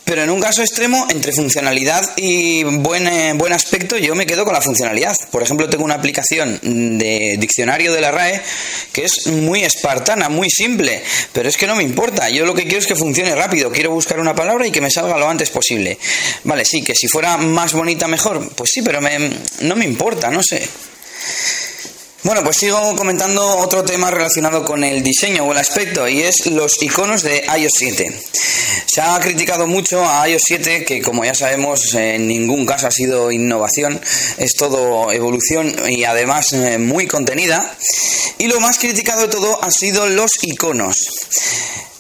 Pero 0.08 0.24
en 0.24 0.30
un 0.30 0.40
caso 0.40 0.62
extremo, 0.62 1.06
entre 1.10 1.34
funcionalidad 1.34 2.14
y 2.16 2.64
buen, 2.64 3.08
eh, 3.08 3.34
buen 3.36 3.52
aspecto, 3.52 3.98
yo 3.98 4.16
me 4.16 4.26
quedo 4.26 4.46
con 4.46 4.54
la 4.54 4.62
funcionalidad. 4.62 5.18
Por 5.32 5.44
ejemplo, 5.44 5.68
tengo 5.68 5.84
una 5.84 5.96
aplicación 5.96 6.98
de 6.98 7.36
diccionario 7.38 7.92
de 7.92 8.00
la 8.00 8.12
RAE 8.12 8.42
que 8.94 9.04
es 9.04 9.28
muy 9.28 9.66
espartana, 9.66 10.30
muy 10.30 10.50
simple, 10.50 11.04
pero 11.34 11.50
es 11.50 11.58
que 11.58 11.68
no 11.68 11.76
me 11.76 11.84
importa. 11.84 12.30
Yo 12.30 12.46
lo 12.46 12.54
que 12.56 12.64
quiero 12.64 12.80
es 12.80 12.88
que 12.88 12.96
funcione 12.96 13.36
rápido. 13.36 13.70
Quiero 13.70 13.92
buscar 13.92 14.18
una 14.22 14.34
palabra 14.34 14.66
y 14.66 14.72
que 14.72 14.80
me 14.80 14.90
salga 14.90 15.18
lo 15.18 15.28
antes 15.28 15.50
posible. 15.50 15.98
Vale, 16.46 16.64
sí, 16.64 16.82
que 16.82 16.96
si 16.96 17.10
fuera 17.10 17.36
más 17.36 17.74
bonita 17.74 18.08
mejor, 18.08 18.50
pues 18.56 18.70
sí, 18.74 18.82
pero 18.82 19.02
no 19.02 19.76
me 19.76 19.84
importa, 19.84 20.32
no 20.32 20.42
sé. 20.42 20.66
Bueno, 22.28 22.44
pues 22.44 22.58
sigo 22.58 22.94
comentando 22.98 23.42
otro 23.60 23.86
tema 23.86 24.12
relacionado 24.12 24.66
con 24.66 24.84
el 24.84 25.02
diseño 25.02 25.46
o 25.46 25.54
el 25.54 25.60
aspecto 25.60 26.10
y 26.10 26.24
es 26.24 26.46
los 26.48 26.74
iconos 26.84 27.24
de 27.24 27.46
iOS 27.58 27.72
7. 27.78 28.22
Se 28.86 29.00
ha 29.00 29.18
criticado 29.22 29.66
mucho 29.66 30.06
a 30.06 30.28
iOS 30.28 30.42
7 30.46 30.84
que 30.84 31.02
como 31.02 31.24
ya 31.24 31.34
sabemos 31.34 31.94
en 31.94 32.28
ningún 32.28 32.66
caso 32.66 32.88
ha 32.88 32.92
sido 32.92 33.32
innovación, 33.32 34.02
es 34.40 34.56
todo 34.56 35.10
evolución 35.14 35.74
y 35.88 36.04
además 36.04 36.52
eh, 36.52 36.78
muy 36.78 37.08
contenida. 37.08 37.74
Y 38.40 38.48
lo 38.48 38.60
más 38.60 38.78
criticado 38.78 39.22
de 39.22 39.28
todo 39.30 39.64
ha 39.64 39.72
sido 39.72 40.06
los 40.08 40.32
iconos. 40.42 40.98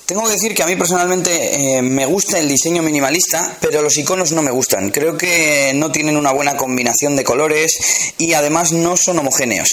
Tengo 0.07 0.23
que 0.23 0.31
decir 0.31 0.55
que 0.55 0.63
a 0.63 0.67
mí 0.67 0.77
personalmente 0.77 1.75
eh, 1.75 1.81
me 1.81 2.05
gusta 2.05 2.39
el 2.39 2.47
diseño 2.47 2.81
minimalista, 2.81 3.57
pero 3.59 3.81
los 3.81 3.97
iconos 3.97 4.31
no 4.31 4.41
me 4.41 4.51
gustan. 4.51 4.89
Creo 4.89 5.17
que 5.17 5.73
no 5.75 5.91
tienen 5.91 6.15
una 6.15 6.31
buena 6.31 6.55
combinación 6.55 7.17
de 7.17 7.25
colores 7.25 7.77
y 8.17 8.31
además 8.31 8.71
no 8.71 8.95
son 8.95 9.19
homogéneos. 9.19 9.67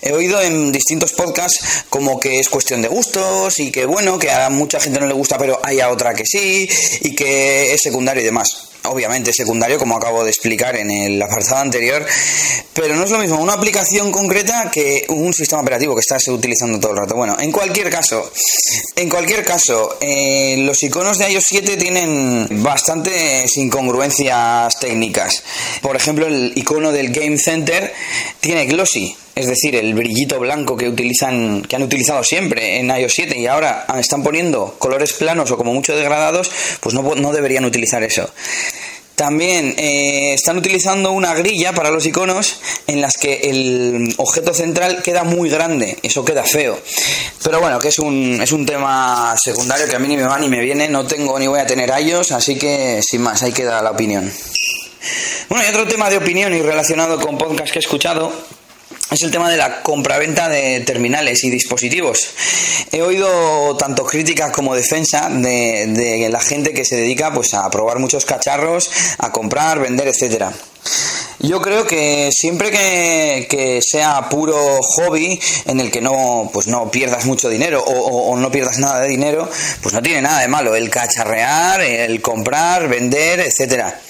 He 0.00 0.12
oído 0.12 0.40
en 0.40 0.70
distintos 0.70 1.12
podcasts 1.12 1.86
como 1.88 2.20
que 2.20 2.38
es 2.38 2.48
cuestión 2.48 2.82
de 2.82 2.88
gustos 2.88 3.58
y 3.58 3.72
que 3.72 3.84
bueno, 3.84 4.16
que 4.16 4.30
a 4.30 4.48
mucha 4.48 4.78
gente 4.78 5.00
no 5.00 5.08
le 5.08 5.14
gusta, 5.14 5.38
pero 5.38 5.58
hay 5.64 5.80
a 5.80 5.90
otra 5.90 6.14
que 6.14 6.24
sí 6.24 6.68
y 7.00 7.16
que 7.16 7.74
es 7.74 7.80
secundario 7.82 8.22
y 8.22 8.26
demás 8.26 8.73
obviamente 8.84 9.32
secundario, 9.32 9.78
como 9.78 9.96
acabo 9.96 10.24
de 10.24 10.30
explicar 10.30 10.76
en 10.76 10.90
el 10.90 11.20
apartado 11.22 11.56
anterior, 11.56 12.04
pero 12.72 12.96
no 12.96 13.04
es 13.04 13.10
lo 13.10 13.18
mismo 13.18 13.38
una 13.38 13.54
aplicación 13.54 14.10
concreta 14.12 14.70
que 14.70 15.04
un 15.08 15.32
sistema 15.32 15.62
operativo 15.62 15.94
que 15.94 16.00
estás 16.00 16.26
utilizando 16.28 16.78
todo 16.78 16.92
el 16.92 16.98
rato. 16.98 17.14
Bueno, 17.14 17.36
en 17.38 17.52
cualquier 17.52 17.90
caso, 17.90 18.30
en 18.96 19.08
cualquier 19.08 19.44
caso, 19.44 19.98
eh, 20.00 20.56
los 20.58 20.82
iconos 20.82 21.18
de 21.18 21.30
iOS 21.30 21.44
7 21.46 21.76
tienen 21.76 22.62
bastantes 22.62 23.56
incongruencias 23.56 24.78
técnicas. 24.78 25.42
Por 25.80 25.96
ejemplo, 25.96 26.26
el 26.26 26.52
icono 26.56 26.92
del 26.92 27.10
Game 27.10 27.38
Center 27.38 27.92
tiene 28.40 28.66
glossy, 28.66 29.16
es 29.34 29.46
decir, 29.48 29.74
el 29.74 29.94
brillito 29.94 30.38
blanco 30.38 30.76
que 30.76 30.88
utilizan, 30.88 31.62
que 31.62 31.76
han 31.76 31.82
utilizado 31.82 32.22
siempre 32.22 32.78
en 32.78 32.88
iOS 32.88 33.14
7 33.14 33.38
y 33.38 33.46
ahora 33.46 33.86
están 33.98 34.22
poniendo 34.22 34.76
colores 34.78 35.12
planos 35.14 35.50
o 35.50 35.56
como 35.56 35.74
mucho 35.74 35.96
degradados, 35.96 36.50
pues 36.80 36.94
no, 36.94 37.32
deberían 37.32 37.64
utilizar 37.64 38.02
eso. 38.02 38.30
También 39.16 39.74
eh, 39.78 40.34
están 40.34 40.58
utilizando 40.58 41.12
una 41.12 41.34
grilla 41.34 41.72
para 41.72 41.90
los 41.90 42.04
iconos 42.04 42.60
en 42.88 43.00
las 43.00 43.16
que 43.16 43.42
el 43.44 44.12
objeto 44.16 44.52
central 44.52 45.02
queda 45.02 45.22
muy 45.22 45.48
grande, 45.48 45.98
eso 46.02 46.24
queda 46.24 46.42
feo. 46.42 46.80
Pero 47.42 47.60
bueno, 47.60 47.78
que 47.78 47.88
es 47.88 47.98
un, 48.00 48.40
es 48.42 48.50
un 48.50 48.66
tema 48.66 49.36
secundario 49.40 49.86
que 49.88 49.94
a 49.94 50.00
mí 50.00 50.08
ni 50.08 50.16
me 50.16 50.24
va 50.24 50.38
ni 50.38 50.48
me 50.48 50.60
viene, 50.60 50.88
no 50.88 51.06
tengo 51.06 51.38
ni 51.38 51.46
voy 51.46 51.60
a 51.60 51.66
tener 51.66 51.92
iOS, 51.96 52.32
así 52.32 52.56
que 52.56 53.00
sin 53.02 53.22
más, 53.22 53.42
ahí 53.42 53.52
queda 53.52 53.82
la 53.82 53.92
opinión. 53.92 54.32
Bueno, 55.48 55.64
y 55.64 55.68
otro 55.68 55.86
tema 55.86 56.10
de 56.10 56.16
opinión 56.16 56.52
y 56.52 56.62
relacionado 56.62 57.20
con 57.20 57.38
podcast 57.38 57.72
que 57.72 57.78
he 57.78 57.80
escuchado 57.80 58.32
es 59.10 59.22
el 59.22 59.30
tema 59.30 59.50
de 59.50 59.56
la 59.56 59.82
compraventa 59.82 60.48
de 60.48 60.80
terminales 60.80 61.44
y 61.44 61.50
dispositivos. 61.50 62.34
He 62.90 63.02
oído 63.02 63.76
tanto 63.76 64.04
críticas 64.04 64.52
como 64.52 64.74
defensa 64.74 65.28
de, 65.30 66.28
la 66.30 66.40
gente 66.40 66.72
que 66.72 66.84
se 66.84 66.96
dedica 66.96 67.32
pues, 67.32 67.54
a 67.54 67.68
probar 67.70 67.98
muchos 67.98 68.24
cacharros, 68.24 68.90
a 69.18 69.30
comprar, 69.30 69.78
vender, 69.78 70.08
etcétera. 70.08 70.52
Yo 71.40 71.60
creo 71.60 71.86
que 71.86 72.30
siempre 72.32 72.70
que, 72.70 73.80
sea 73.82 74.28
puro 74.30 74.80
hobby 74.80 75.38
en 75.66 75.80
el 75.80 75.90
que 75.90 76.00
no, 76.00 76.48
pues 76.52 76.68
no 76.68 76.90
pierdas 76.90 77.26
mucho 77.26 77.50
dinero 77.50 77.82
o, 77.84 78.34
no 78.36 78.50
pierdas 78.50 78.78
nada 78.78 79.00
de 79.00 79.08
dinero, 79.08 79.48
pues 79.82 79.94
no 79.94 80.00
tiene 80.00 80.22
nada 80.22 80.40
de 80.40 80.48
malo 80.48 80.74
el 80.74 80.88
cacharrear, 80.88 81.82
el 81.82 82.22
comprar, 82.22 82.88
vender, 82.88 83.40
etcétera. 83.40 84.00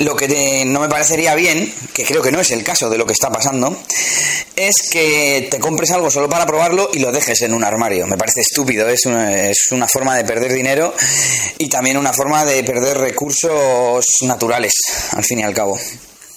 Lo 0.00 0.16
que 0.16 0.64
no 0.64 0.80
me 0.80 0.88
parecería 0.88 1.34
bien, 1.34 1.70
que 1.92 2.04
creo 2.04 2.22
que 2.22 2.32
no 2.32 2.40
es 2.40 2.50
el 2.52 2.64
caso 2.64 2.88
de 2.88 2.96
lo 2.96 3.04
que 3.04 3.12
está 3.12 3.30
pasando, 3.30 3.76
es 4.56 4.88
que 4.90 5.46
te 5.50 5.58
compres 5.58 5.90
algo 5.90 6.10
solo 6.10 6.26
para 6.26 6.46
probarlo 6.46 6.88
y 6.94 7.00
lo 7.00 7.12
dejes 7.12 7.42
en 7.42 7.52
un 7.52 7.64
armario. 7.64 8.06
Me 8.06 8.16
parece 8.16 8.40
estúpido, 8.40 8.88
es 8.88 9.04
una, 9.04 9.88
forma 9.88 10.16
de 10.16 10.24
perder 10.24 10.54
dinero 10.54 10.94
y 11.58 11.68
también 11.68 11.98
una 11.98 12.14
forma 12.14 12.46
de 12.46 12.64
perder 12.64 12.96
recursos 12.96 14.06
naturales, 14.22 14.72
al 15.12 15.22
fin 15.22 15.40
y 15.40 15.42
al 15.42 15.52
cabo. 15.52 15.78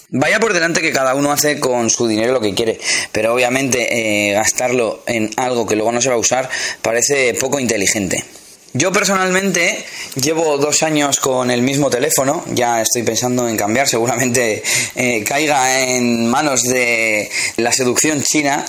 Vaya 0.09 0.41
por 0.41 0.51
delante 0.51 0.81
que 0.81 0.91
cada 0.91 1.15
uno 1.15 1.31
hace 1.31 1.61
con 1.61 1.89
su 1.89 2.05
dinero 2.05 2.33
lo 2.33 2.41
que 2.41 2.53
quiere, 2.53 2.77
pero 3.13 3.33
obviamente 3.33 4.29
eh, 4.29 4.33
gastarlo 4.33 5.03
en 5.07 5.31
algo 5.37 5.65
que 5.65 5.77
luego 5.77 5.93
no 5.93 6.01
se 6.01 6.09
va 6.09 6.15
a 6.15 6.19
usar 6.19 6.49
parece 6.81 7.33
poco 7.35 7.61
inteligente. 7.61 8.25
Yo 8.75 8.91
personalmente 8.91 9.85
llevo 10.15 10.57
dos 10.57 10.81
años 10.81 11.19
con 11.19 11.51
el 11.51 11.61
mismo 11.61 11.91
teléfono, 11.91 12.43
ya 12.55 12.81
estoy 12.81 13.03
pensando 13.03 13.47
en 13.47 13.55
cambiar, 13.55 13.87
seguramente 13.87 14.63
eh, 14.95 15.23
caiga 15.23 15.79
en 15.79 16.27
manos 16.27 16.63
de 16.63 17.29
la 17.57 17.71
seducción 17.71 18.23
china. 18.23 18.65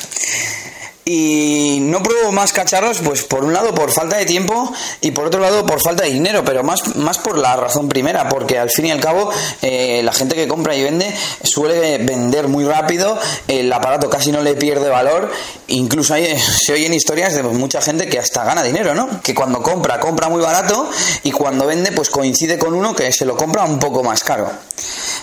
Y 1.07 1.74
no 1.91 2.03
pruebo 2.03 2.33
más 2.33 2.53
cacharros, 2.53 2.99
pues 2.99 3.23
por 3.23 3.45
un 3.45 3.53
lado 3.53 3.75
por 3.75 3.91
falta 3.91 4.17
de 4.17 4.27
tiempo 4.27 4.73
y 5.01 5.11
por 5.11 5.27
otro 5.27 5.41
lado 5.41 5.65
por 5.67 5.81
falta 5.81 6.05
de 6.05 6.11
dinero, 6.11 6.45
pero 6.45 6.63
más, 6.63 6.97
más 6.97 7.19
por 7.19 7.39
la 7.39 7.57
razón 7.57 7.89
primera, 7.89 8.29
porque 8.29 8.59
al 8.59 8.71
fin 8.71 8.87
y 8.87 8.91
al 8.91 9.01
cabo 9.01 9.31
eh, 9.63 10.03
la 10.03 10.13
gente 10.13 10.35
que 10.35 10.49
compra 10.49 10.75
y 10.77 10.83
vende 10.83 11.15
suele 11.43 11.99
vender 11.99 12.49
muy 12.49 12.65
rápido, 12.65 13.19
el 13.49 13.73
aparato 13.73 14.09
casi 14.11 14.33
no 14.33 14.43
le 14.43 14.55
pierde 14.55 14.89
valor, 14.89 15.31
incluso 15.69 16.15
hay, 16.15 16.37
se 16.65 16.73
oyen 16.73 16.95
historias 16.95 17.35
de 17.35 17.43
mucha 17.43 17.81
gente 17.81 18.09
que 18.09 18.19
hasta 18.19 18.45
gana 18.45 18.63
dinero, 18.63 18.95
¿no? 18.95 19.21
Que 19.23 19.35
cuando 19.35 19.63
compra, 19.63 20.01
compra 20.01 20.29
muy 20.29 20.41
barato 20.41 20.89
y 21.23 21.31
cuando 21.31 21.67
vende, 21.67 21.93
pues 21.93 22.11
coincide 22.11 22.59
con 22.59 22.75
uno 22.75 22.95
que 22.95 23.13
se 23.13 23.25
lo 23.25 23.37
compra 23.37 23.65
un 23.65 23.79
poco 23.79 24.03
más 24.03 24.23
caro. 24.25 24.51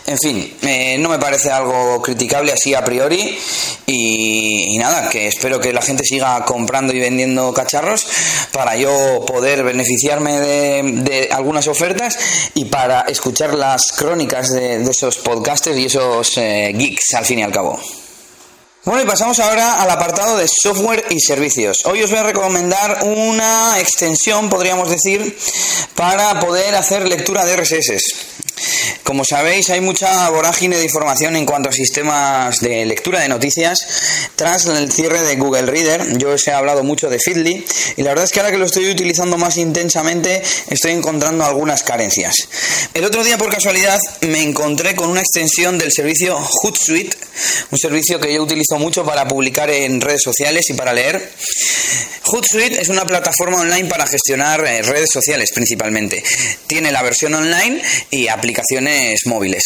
En 0.07 0.17
fin, 0.17 0.57
eh, 0.63 0.97
no 0.97 1.09
me 1.09 1.19
parece 1.19 1.51
algo 1.51 2.01
criticable 2.01 2.51
así 2.51 2.73
a 2.73 2.83
priori 2.83 3.37
y, 3.85 4.77
nada, 4.79 5.09
que 5.09 5.27
espero 5.27 5.59
que 5.59 5.71
la 5.71 5.81
gente 5.81 6.03
siga 6.03 6.43
comprando 6.51 6.91
y 6.93 6.99
vendiendo 6.99 7.53
cacharros 7.53 8.05
para 8.51 8.75
yo 8.75 9.23
poder 9.25 9.63
beneficiarme 9.63 10.37
de, 10.41 11.29
algunas 11.31 11.67
ofertas 11.67 12.17
y 12.55 12.65
para 12.65 13.01
escuchar 13.01 13.53
las 13.53 13.83
crónicas 13.95 14.49
de, 14.49 14.83
esos 14.83 15.17
podcasters 15.19 15.77
y 15.77 15.85
esos 15.85 16.37
eh, 16.37 16.73
geeks 16.75 17.13
al 17.15 17.25
fin 17.25 17.39
y 17.39 17.43
al 17.43 17.53
cabo. 17.53 17.79
Bueno, 18.83 19.03
y 19.03 19.05
pasamos 19.05 19.39
ahora 19.39 19.81
al 19.81 19.89
apartado 19.91 20.37
de 20.37 20.47
software 20.49 21.05
y 21.09 21.21
servicios. 21.21 21.77
Hoy 21.85 22.03
os 22.03 22.09
voy 22.09 22.19
a 22.19 22.23
recomendar 22.23 23.03
una 23.03 23.79
extensión, 23.79 24.49
podríamos 24.49 24.89
decir, 24.89 25.37
para 25.95 26.37
poder 26.41 26.75
hacer 26.75 27.07
lectura 27.07 27.45
de 27.45 27.55
RSS. 27.55 28.50
Como 29.11 29.25
sabéis, 29.25 29.69
hay 29.69 29.81
mucha 29.81 30.29
vorágine 30.29 30.77
de 30.77 30.85
información 30.85 31.35
en 31.35 31.45
cuanto 31.45 31.67
a 31.67 31.73
sistemas 31.73 32.61
de 32.61 32.85
lectura 32.85 33.19
de 33.19 33.27
noticias 33.27 33.77
tras 34.37 34.67
el 34.67 34.89
cierre 34.89 35.21
de 35.21 35.35
Google 35.35 35.63
Reader. 35.63 36.17
Yo 36.17 36.29
os 36.29 36.47
he 36.47 36.53
hablado 36.53 36.81
mucho 36.81 37.09
de 37.09 37.19
Feedly 37.19 37.65
y 37.97 38.03
la 38.03 38.11
verdad 38.11 38.23
es 38.23 38.31
que 38.31 38.39
ahora 38.39 38.53
que 38.53 38.57
lo 38.57 38.67
estoy 38.67 38.89
utilizando 38.89 39.37
más 39.37 39.57
intensamente 39.57 40.41
estoy 40.69 40.91
encontrando 40.91 41.43
algunas 41.43 41.83
carencias. 41.83 42.33
El 42.93 43.03
otro 43.03 43.25
día, 43.25 43.37
por 43.37 43.51
casualidad, 43.51 43.99
me 44.21 44.43
encontré 44.43 44.95
con 44.95 45.09
una 45.09 45.19
extensión 45.19 45.77
del 45.77 45.91
servicio 45.91 46.37
Hootsuite, 46.37 47.17
un 47.69 47.77
servicio 47.77 48.17
que 48.17 48.33
yo 48.33 48.41
utilizo 48.41 48.79
mucho 48.79 49.03
para 49.03 49.27
publicar 49.27 49.69
en 49.71 49.99
redes 49.99 50.21
sociales 50.23 50.69
y 50.69 50.73
para 50.73 50.93
leer 50.93 51.33
Hootsuite 52.23 52.79
es 52.79 52.87
una 52.87 53.05
plataforma 53.05 53.57
online 53.57 53.89
para 53.89 54.07
gestionar 54.07 54.65
eh, 54.65 54.81
redes 54.83 55.09
sociales 55.11 55.51
principalmente. 55.53 56.23
Tiene 56.67 56.91
la 56.91 57.01
versión 57.01 57.33
online 57.33 57.81
y 58.09 58.27
aplicaciones 58.27 59.00
móviles. 59.25 59.63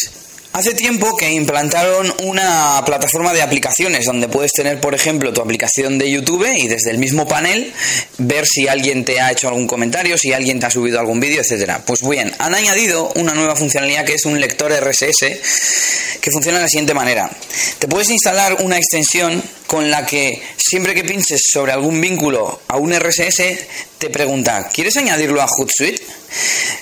Hace 0.56 0.72
tiempo 0.72 1.14
que 1.18 1.30
implantaron 1.30 2.14
una 2.22 2.82
plataforma 2.86 3.34
de 3.34 3.42
aplicaciones 3.42 4.06
donde 4.06 4.26
puedes 4.26 4.52
tener, 4.52 4.80
por 4.80 4.94
ejemplo, 4.94 5.30
tu 5.30 5.42
aplicación 5.42 5.98
de 5.98 6.10
YouTube 6.10 6.48
y 6.56 6.66
desde 6.66 6.92
el 6.92 6.96
mismo 6.96 7.28
panel 7.28 7.74
ver 8.16 8.46
si 8.46 8.66
alguien 8.66 9.04
te 9.04 9.20
ha 9.20 9.32
hecho 9.32 9.48
algún 9.48 9.66
comentario, 9.66 10.16
si 10.16 10.32
alguien 10.32 10.58
te 10.58 10.64
ha 10.64 10.70
subido 10.70 10.98
algún 10.98 11.20
vídeo, 11.20 11.42
etcétera. 11.42 11.82
Pues 11.84 12.00
bien, 12.00 12.34
han 12.38 12.54
añadido 12.54 13.12
una 13.16 13.34
nueva 13.34 13.54
funcionalidad 13.54 14.06
que 14.06 14.14
es 14.14 14.24
un 14.24 14.40
lector 14.40 14.72
RSS 14.72 16.20
que 16.22 16.30
funciona 16.30 16.56
de 16.56 16.64
la 16.64 16.70
siguiente 16.70 16.94
manera. 16.94 17.30
Te 17.78 17.86
puedes 17.86 18.08
instalar 18.08 18.56
una 18.60 18.78
extensión 18.78 19.42
con 19.66 19.90
la 19.90 20.06
que 20.06 20.40
siempre 20.56 20.94
que 20.94 21.04
pinches 21.04 21.42
sobre 21.52 21.72
algún 21.72 22.00
vínculo 22.00 22.60
a 22.68 22.76
un 22.76 22.92
RSS 22.92 23.42
te 23.98 24.10
pregunta, 24.10 24.68
¿quieres 24.72 24.96
añadirlo 24.96 25.40
a 25.40 25.46
Hootsuite? 25.46 26.02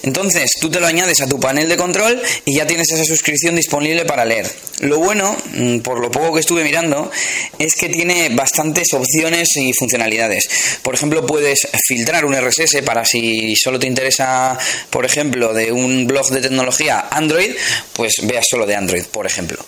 Entonces 0.02 0.50
tú 0.60 0.70
te 0.70 0.80
lo 0.80 0.86
añades 0.86 1.20
a 1.20 1.28
tu 1.28 1.38
panel 1.38 1.68
de 1.68 1.76
control 1.76 2.20
y 2.44 2.56
ya 2.56 2.66
tienes 2.66 2.90
esa 2.90 3.04
suscripción 3.04 3.54
disponible 3.54 4.04
para 4.04 4.24
leer. 4.24 4.50
Lo 4.80 4.98
bueno, 4.98 5.36
mm, 5.54 5.78
por 5.78 6.00
lo 6.00 6.10
poco 6.10 6.34
que 6.34 6.40
estuve 6.40 6.64
mirando, 6.64 7.10
es 7.58 7.74
que 7.74 7.88
tiene 7.88 8.30
bastantes 8.30 8.92
opciones 8.92 9.48
y 9.56 9.72
funcionalidades. 9.72 10.48
Por 10.82 10.94
ejemplo, 10.94 11.24
puedes 11.24 11.60
filtrar 11.86 12.24
un 12.24 12.34
RSS 12.34 12.82
para 12.82 13.04
si 13.04 13.54
solo 13.56 13.78
te 13.78 13.86
interesa, 13.86 14.58
por 14.90 15.04
ejemplo, 15.04 15.54
de 15.54 15.72
un 15.72 16.06
blog 16.06 16.30
de 16.30 16.40
tecnología 16.40 17.06
Android, 17.10 17.52
pues 17.92 18.14
veas 18.24 18.46
solo 18.50 18.66
de 18.66 18.74
Android, 18.74 19.04
por 19.04 19.26
ejemplo. 19.26 19.64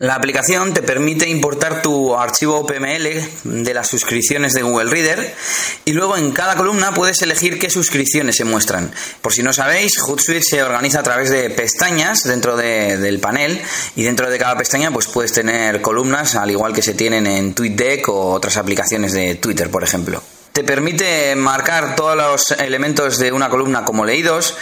La 0.00 0.14
aplicación 0.14 0.72
te 0.72 0.80
permite 0.80 1.28
importar 1.28 1.82
tu 1.82 2.16
archivo 2.16 2.66
PML 2.66 3.22
de 3.44 3.74
las 3.74 3.86
suscripciones 3.86 4.54
de 4.54 4.62
Google 4.62 4.90
Reader 4.90 5.34
y 5.84 5.92
luego 5.92 6.16
en 6.16 6.32
cada 6.32 6.56
columna 6.56 6.94
puedes 6.94 7.20
elegir 7.20 7.58
qué 7.58 7.68
suscripciones 7.68 8.36
se 8.36 8.44
muestran. 8.44 8.90
Por 9.20 9.34
si 9.34 9.42
no 9.42 9.52
sabéis, 9.52 9.98
Hootsuite 9.98 10.40
se 10.42 10.62
organiza 10.62 11.00
a 11.00 11.02
través 11.02 11.28
de 11.28 11.50
pestañas 11.50 12.22
dentro 12.22 12.56
del 12.56 13.20
panel 13.20 13.60
y 13.94 14.04
dentro 14.04 14.30
de 14.30 14.38
cada 14.38 14.56
pestaña 14.56 14.90
pues 14.90 15.06
puedes 15.06 15.34
tener 15.34 15.82
columnas 15.82 16.34
al 16.34 16.50
igual 16.50 16.72
que 16.72 16.80
se 16.80 16.94
tienen 16.94 17.26
en 17.26 17.52
TweetDeck 17.52 18.08
o 18.08 18.32
otras 18.32 18.56
aplicaciones 18.56 19.12
de 19.12 19.34
Twitter, 19.34 19.70
por 19.70 19.84
ejemplo. 19.84 20.22
Te 20.54 20.64
permite 20.64 21.36
marcar 21.36 21.94
todos 21.94 22.16
los 22.16 22.52
elementos 22.52 23.18
de 23.18 23.32
una 23.32 23.50
columna 23.50 23.84
como 23.84 24.06
leídos 24.06 24.56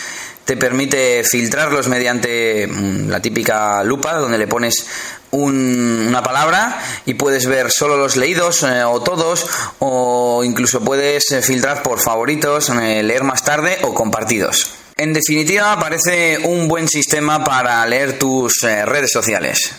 te 0.48 0.56
permite 0.56 1.24
filtrarlos 1.24 1.88
mediante 1.88 2.66
mm, 2.66 3.10
la 3.10 3.20
típica 3.20 3.84
lupa 3.84 4.14
donde 4.14 4.38
le 4.38 4.46
pones 4.46 4.86
una 5.30 6.22
palabra 6.22 6.82
y 7.06 7.14
puedes 7.14 7.46
ver 7.46 7.70
solo 7.70 7.96
los 7.96 8.16
leídos 8.16 8.62
eh, 8.62 8.84
o 8.84 9.00
todos 9.02 9.46
o 9.78 10.42
incluso 10.44 10.80
puedes 10.80 11.30
eh, 11.32 11.42
filtrar 11.42 11.82
por 11.82 12.00
favoritos, 12.00 12.70
eh, 12.70 13.02
leer 13.02 13.24
más 13.24 13.44
tarde 13.44 13.78
o 13.82 13.94
compartidos. 13.94 14.70
En 14.96 15.12
definitiva, 15.12 15.78
parece 15.78 16.38
un 16.38 16.66
buen 16.66 16.88
sistema 16.88 17.44
para 17.44 17.86
leer 17.86 18.18
tus 18.18 18.62
redes 18.62 19.12
sociales. 19.12 19.70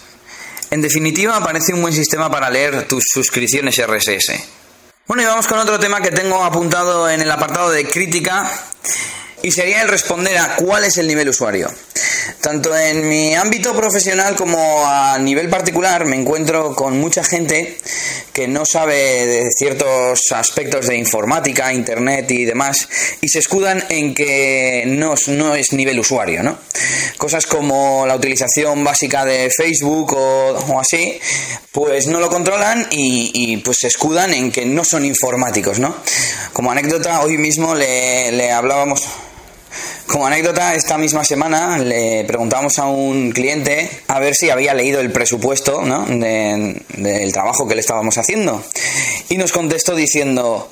En 0.71 0.81
definitiva, 0.81 1.43
parece 1.43 1.73
un 1.73 1.81
buen 1.81 1.93
sistema 1.93 2.31
para 2.31 2.49
leer 2.49 2.87
tus 2.87 3.03
suscripciones 3.11 3.75
RSS. 3.85 4.59
Bueno, 5.07 5.23
y 5.23 5.25
vamos 5.25 5.47
con 5.47 5.57
otro 5.59 5.79
tema 5.79 5.99
que 5.99 6.11
tengo 6.11 6.41
apuntado 6.43 7.09
en 7.09 7.19
el 7.19 7.31
apartado 7.31 7.71
de 7.71 7.85
crítica 7.85 8.49
y 9.41 9.51
sería 9.51 9.81
el 9.81 9.88
responder 9.88 10.38
a 10.38 10.55
cuál 10.55 10.86
es 10.86 10.98
el 10.98 11.08
nivel 11.08 11.29
usuario. 11.29 11.69
Tanto 12.41 12.75
en 12.75 13.08
mi 13.08 13.36
ámbito 13.36 13.75
profesional 13.75 14.36
como 14.36 14.86
a 14.86 15.17
nivel 15.17 15.50
particular 15.50 16.05
me 16.05 16.15
encuentro 16.15 16.74
con 16.75 17.00
mucha 17.00 17.24
gente 17.24 17.77
que 18.31 18.48
no 18.48 18.65
sabe 18.65 18.96
de 18.96 19.50
ciertos 19.51 20.31
aspectos 20.31 20.88
de 20.88 20.96
informática, 20.96 21.74
internet 21.74 22.31
y 22.31 22.46
demás 22.46 22.88
y 23.22 23.27
se 23.27 23.39
escudan 23.39 23.84
en 23.89 24.13
que 24.13 24.84
no, 24.88 25.15
no 25.27 25.55
es 25.55 25.74
nivel 25.74 26.00
usuario, 26.00 26.43
¿no? 26.43 26.58
Cosas 27.17 27.46
como 27.46 28.05
la 28.08 28.15
utilización 28.15 28.84
básica 28.84 29.25
de 29.25 29.50
Facebook 29.55 30.13
o, 30.13 30.79
así, 30.79 31.19
pues 31.72 32.08
no 32.08 32.19
lo 32.19 32.29
controlan 32.29 32.88
y, 32.91 33.58
pues 33.58 33.77
se 33.81 33.88
escudan 33.88 34.34
en 34.34 34.51
que 34.51 34.65
no 34.65 34.86
son 34.86 35.03
informáticos, 35.03 35.79
¿no? 35.79 35.96
Como 36.53 36.72
anécdota, 36.72 37.22
hoy 37.22 37.38
mismo 37.38 37.75
le, 37.75 38.31
le 38.31 38.51
hablábamos 38.51 39.05
como 40.10 40.26
anécdota, 40.26 40.74
esta 40.74 40.98
misma 40.98 41.24
semana 41.24 41.78
le 41.78 42.24
preguntamos 42.26 42.80
a 42.80 42.88
un 42.88 43.32
cliente 43.32 43.89
a 44.08 44.19
ver 44.19 44.34
si 44.34 44.50
había 44.50 44.74
leído 44.74 45.00
el 45.00 45.12
presupuesto 45.12 45.84
del 45.84 47.32
trabajo 47.32 47.67
que 47.67 47.76
le 47.76 47.82
estábamos 47.82 48.17
haciendo. 48.17 48.63
Y 49.30 49.38
nos 49.38 49.52
contestó 49.52 49.95
diciendo, 49.95 50.72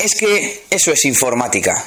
es 0.00 0.16
que 0.16 0.64
eso 0.68 0.92
es 0.92 1.04
informática 1.04 1.84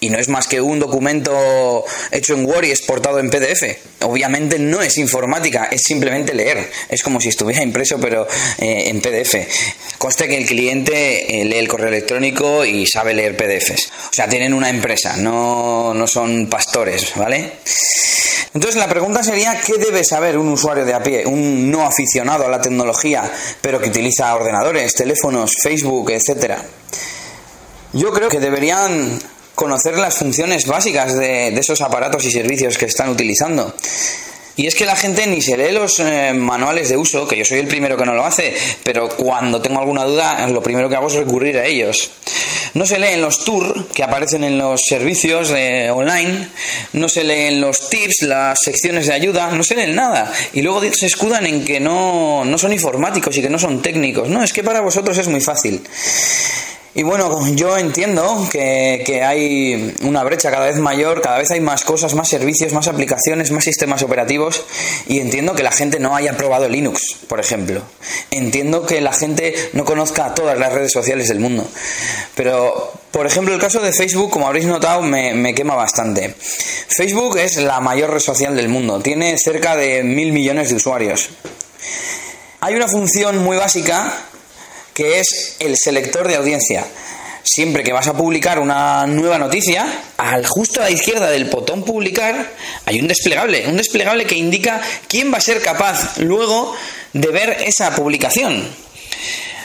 y 0.00 0.10
no 0.10 0.18
es 0.18 0.28
más 0.28 0.46
que 0.46 0.60
un 0.60 0.78
documento 0.78 1.84
hecho 2.10 2.34
en 2.34 2.44
Word 2.44 2.64
y 2.64 2.70
exportado 2.70 3.18
en 3.18 3.30
PDF. 3.30 3.64
Obviamente 4.02 4.58
no 4.58 4.80
es 4.80 4.96
informática, 4.98 5.68
es 5.70 5.82
simplemente 5.84 6.34
leer. 6.34 6.70
Es 6.88 7.02
como 7.02 7.20
si 7.20 7.28
estuviera 7.28 7.62
impreso 7.62 7.98
pero 7.98 8.26
eh, 8.58 8.88
en 8.88 9.00
PDF. 9.00 9.96
Conste 9.98 10.28
que 10.28 10.36
el 10.36 10.46
cliente 10.46 11.40
eh, 11.40 11.44
lee 11.44 11.56
el 11.56 11.68
correo 11.68 11.88
electrónico 11.88 12.64
y 12.64 12.86
sabe 12.86 13.14
leer 13.14 13.36
PDFs. 13.36 13.86
O 14.10 14.12
sea, 14.12 14.28
tienen 14.28 14.54
una 14.54 14.70
empresa, 14.70 15.16
no, 15.16 15.92
no 15.94 16.06
son 16.06 16.48
pastores, 16.48 17.12
¿vale? 17.16 17.52
Entonces 18.54 18.76
la 18.76 18.88
pregunta 18.88 19.22
sería, 19.22 19.60
¿qué 19.60 19.74
debe 19.78 20.04
saber 20.04 20.38
un 20.38 20.48
usuario 20.48 20.84
de 20.84 20.94
a 20.94 21.02
pie, 21.02 21.26
un 21.26 21.70
no 21.70 21.84
aficionado 21.84 22.46
a 22.46 22.48
la 22.48 22.60
tecnología, 22.60 23.30
pero 23.60 23.80
que 23.80 23.88
utiliza 23.88 24.34
ordenadores, 24.34 24.94
teléfonos, 24.94 25.52
Facebook, 25.62 26.10
etcétera? 26.10 26.64
Yo 27.92 28.12
creo 28.12 28.28
que 28.28 28.40
deberían 28.40 29.18
conocer 29.58 29.98
las 29.98 30.16
funciones 30.16 30.66
básicas 30.66 31.18
de, 31.18 31.48
esos 31.48 31.80
aparatos 31.80 32.24
y 32.24 32.30
servicios 32.30 32.78
que 32.78 32.84
están 32.84 33.08
utilizando. 33.08 33.74
Y 34.54 34.68
es 34.68 34.76
que 34.76 34.86
la 34.86 34.94
gente 34.94 35.26
ni 35.26 35.42
se 35.42 35.56
lee 35.56 35.72
los 35.72 35.98
eh, 35.98 36.32
manuales 36.32 36.88
de 36.88 36.96
uso, 36.96 37.26
que 37.26 37.36
yo 37.36 37.44
soy 37.44 37.58
el 37.58 37.66
primero 37.66 37.96
que 37.96 38.04
no 38.04 38.14
lo 38.14 38.24
hace, 38.24 38.54
pero 38.84 39.08
cuando 39.08 39.60
tengo 39.60 39.80
alguna 39.80 40.04
duda, 40.04 40.46
lo 40.46 40.62
primero 40.62 40.88
que 40.88 40.94
hago 40.94 41.08
es 41.08 41.14
recurrir 41.14 41.58
a 41.58 41.66
ellos. 41.66 42.10
No 42.74 42.86
se 42.86 43.00
leen 43.00 43.20
los 43.20 43.44
tours 43.44 43.86
que 43.92 44.04
aparecen 44.04 44.44
en 44.44 44.58
los 44.58 44.80
servicios 44.88 45.50
online, 45.50 46.48
no 46.92 47.08
se 47.08 47.24
leen 47.24 47.60
los 47.60 47.90
tips, 47.90 48.22
las 48.22 48.58
secciones 48.64 49.08
de 49.08 49.14
ayuda, 49.14 49.50
no 49.50 49.64
se 49.64 49.74
leen 49.74 49.96
nada. 49.96 50.32
Y 50.52 50.62
luego 50.62 50.82
se 50.92 51.06
escudan 51.06 51.46
en 51.46 51.64
que 51.64 51.80
no, 51.80 52.44
no 52.44 52.58
son 52.58 52.72
informáticos 52.72 53.36
y 53.36 53.42
que 53.42 53.50
no 53.50 53.58
son 53.58 53.82
técnicos. 53.82 54.28
No, 54.28 54.44
es 54.44 54.52
que 54.52 54.62
para 54.62 54.80
vosotros 54.80 55.18
es 55.18 55.26
muy 55.26 55.40
fácil. 55.40 55.82
Y 56.94 57.02
bueno, 57.02 57.46
yo 57.54 57.76
entiendo 57.76 58.48
que, 58.50 59.22
hay 59.24 59.94
una 60.02 60.24
brecha 60.24 60.50
cada 60.50 60.66
vez 60.66 60.76
mayor, 60.76 61.20
cada 61.20 61.38
vez 61.38 61.50
hay 61.50 61.60
más 61.60 61.84
cosas, 61.84 62.14
más 62.14 62.28
servicios, 62.28 62.72
más 62.72 62.88
aplicaciones, 62.88 63.50
más 63.50 63.64
sistemas 63.64 64.02
operativos 64.02 64.64
y 65.06 65.20
entiendo 65.20 65.54
que 65.54 65.62
la 65.62 65.70
gente 65.70 66.00
no 66.00 66.16
haya 66.16 66.36
probado 66.36 66.68
Linux, 66.68 67.16
por 67.28 67.40
ejemplo. 67.40 67.82
Entiendo 68.30 68.86
que 68.86 69.00
la 69.00 69.12
gente 69.12 69.54
no 69.74 69.84
conozca 69.84 70.34
todas 70.34 70.58
las 70.58 70.72
redes 70.72 70.92
sociales 70.92 71.28
del 71.28 71.40
mundo. 71.40 71.68
Pero, 72.34 72.92
por 73.10 73.26
ejemplo, 73.26 73.54
el 73.54 73.60
caso 73.60 73.80
de 73.80 73.92
Facebook, 73.92 74.30
como 74.30 74.46
habréis 74.46 74.66
notado, 74.66 75.02
me, 75.02 75.34
me 75.34 75.54
quema 75.54 75.74
bastante. 75.74 76.34
Facebook 76.88 77.38
es 77.38 77.58
la 77.58 77.80
mayor 77.80 78.10
red 78.10 78.20
social 78.20 78.56
del 78.56 78.68
mundo, 78.68 79.00
tiene 79.00 79.36
cerca 79.38 79.76
de 79.76 80.02
mil 80.02 80.32
millones 80.32 80.70
de 80.70 80.76
usuarios. 80.76 81.28
Hay 82.60 82.74
una 82.74 82.88
función 82.88 83.38
muy 83.38 83.56
básica 83.56 84.12
que 84.98 85.20
es 85.20 85.54
el 85.60 85.76
selector 85.76 86.26
de 86.26 86.34
audiencia. 86.34 86.84
Siempre 87.44 87.84
que 87.84 87.92
vas 87.92 88.08
a 88.08 88.16
publicar 88.16 88.58
una 88.58 89.06
nueva 89.06 89.38
noticia, 89.38 89.86
al 90.16 90.44
justo 90.44 90.80
a 90.80 90.84
la 90.86 90.90
izquierda 90.90 91.30
del 91.30 91.44
botón 91.44 91.84
publicar 91.84 92.52
hay 92.84 92.98
un 92.98 93.06
desplegable, 93.06 93.68
un 93.68 93.76
desplegable 93.76 94.26
que 94.26 94.34
indica 94.34 94.82
quién 95.06 95.32
va 95.32 95.38
a 95.38 95.40
ser 95.40 95.62
capaz 95.62 96.18
luego 96.18 96.74
de 97.12 97.28
ver 97.28 97.58
esa 97.64 97.94
publicación. 97.94 98.68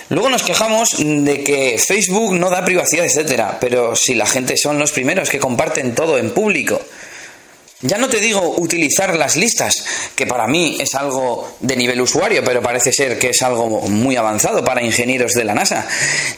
Luego 0.10 0.30
nos 0.30 0.44
quejamos 0.44 0.90
de 1.00 1.44
que 1.44 1.80
Facebook 1.80 2.36
no 2.36 2.52
da 2.52 2.64
privacidad, 2.64 3.04
etcétera, 3.04 3.58
pero 3.60 3.96
si 3.96 4.14
la 4.14 4.28
gente 4.28 4.56
son 4.56 4.78
los 4.78 4.92
primeros 4.92 5.32
que 5.32 5.40
comparten 5.40 5.96
todo 5.96 6.20
en 6.20 6.30
público, 6.30 6.80
ya 7.84 7.98
no 7.98 8.08
te 8.08 8.22
digo 8.22 8.56
utilizar 8.58 9.16
las 9.18 9.36
listas, 9.36 9.86
que 10.16 10.26
para 10.26 10.48
mí 10.48 10.78
es 10.80 10.96
algo 10.96 11.56
de 11.60 11.76
nivel 11.76 12.00
usuario, 12.00 12.42
pero 12.44 12.62
parece 12.62 12.94
ser 12.94 13.20
que 13.20 13.30
es 13.32 13.42
algo 13.42 13.82
muy 13.82 14.16
avanzado 14.16 14.64
para 14.64 14.82
ingenieros 14.82 15.34
de 15.34 15.44
la 15.44 15.54
NASA. 15.54 15.86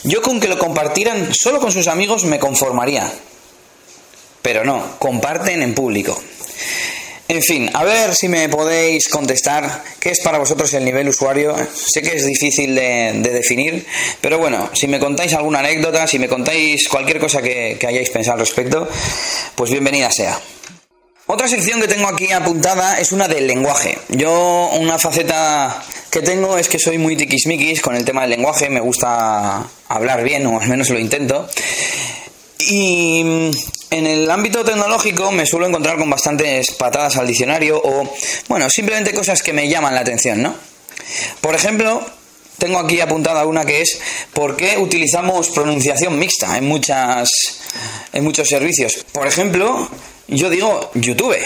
Yo 0.03 0.23
con 0.23 0.39
que 0.39 0.47
lo 0.47 0.57
compartieran 0.57 1.29
solo 1.39 1.59
con 1.59 1.71
sus 1.71 1.87
amigos 1.87 2.25
me 2.25 2.39
conformaría. 2.39 3.11
Pero 4.41 4.63
no, 4.63 4.97
comparten 4.97 5.61
en 5.61 5.75
público. 5.75 6.19
En 7.27 7.41
fin, 7.43 7.69
a 7.73 7.83
ver 7.83 8.15
si 8.15 8.27
me 8.27 8.49
podéis 8.49 9.07
contestar 9.07 9.83
qué 9.99 10.11
es 10.11 10.21
para 10.21 10.39
vosotros 10.39 10.73
el 10.73 10.83
nivel 10.83 11.09
usuario. 11.09 11.55
Sé 11.73 12.01
que 12.01 12.15
es 12.15 12.25
difícil 12.25 12.73
de, 12.73 13.19
definir, 13.21 13.85
pero 14.19 14.39
bueno, 14.39 14.71
si 14.73 14.87
me 14.87 14.99
contáis 14.99 15.33
alguna 15.33 15.59
anécdota, 15.59 16.07
si 16.07 16.17
me 16.17 16.27
contáis 16.27 16.87
cualquier 16.87 17.19
cosa 17.19 17.41
que 17.43 17.77
hayáis 17.87 18.09
pensado 18.09 18.33
al 18.33 18.39
respecto, 18.39 18.87
pues 19.55 19.69
bienvenida 19.69 20.11
sea. 20.11 20.39
Otra 21.27 21.47
sección 21.47 21.81
que 21.81 21.87
tengo 21.87 22.07
aquí 22.07 22.31
apuntada 22.31 22.99
es 22.99 23.11
una 23.11 23.27
del 23.27 23.47
lenguaje. 23.47 23.97
Yo, 24.09 24.69
una 24.79 24.99
faceta 24.99 25.83
que 26.11 26.21
tengo 26.21 26.55
es 26.55 26.69
que 26.69 26.77
soy 26.77 26.99
muy 26.99 27.17
tiquismiquis 27.17 27.81
con 27.81 27.95
el 27.95 28.05
tema 28.05 28.21
del 28.21 28.29
lenguaje, 28.29 28.69
me 28.69 28.79
gusta 28.79 29.65
hablar 29.87 30.23
bien, 30.23 30.45
o 30.45 30.61
al 30.61 30.69
menos 30.69 30.89
lo 30.89 30.99
intento. 30.99 31.49
Y 32.59 33.23
mm, 33.23 33.51
en 33.89 34.05
el 34.05 34.29
ámbito 34.29 34.63
tecnológico 34.63 35.31
me 35.31 35.47
suelo 35.47 35.65
encontrar 35.65 35.97
con 35.97 36.11
bastantes 36.11 36.71
patadas 36.73 37.17
al 37.17 37.25
diccionario 37.25 37.81
o, 37.83 38.13
bueno, 38.47 38.69
simplemente 38.69 39.11
cosas 39.11 39.41
que 39.41 39.51
me 39.51 39.67
llaman 39.67 39.95
la 39.95 40.01
atención, 40.01 40.43
¿no? 40.43 40.55
Por 41.41 41.55
ejemplo, 41.55 42.05
tengo 42.57 42.79
aquí 42.79 42.99
apuntada 43.01 43.45
una 43.45 43.65
que 43.65 43.81
es 43.81 43.99
¿por 44.33 44.55
qué 44.55 44.77
utilizamos 44.77 45.49
pronunciación 45.49 46.17
mixta 46.17 46.57
en 46.57 46.67
muchas 46.67 47.29
en 48.13 48.23
muchos 48.23 48.47
servicios? 48.47 49.05
Por 49.11 49.27
ejemplo, 49.27 49.89
yo 50.27 50.49
digo 50.49 50.91
YouTube. 50.93 51.37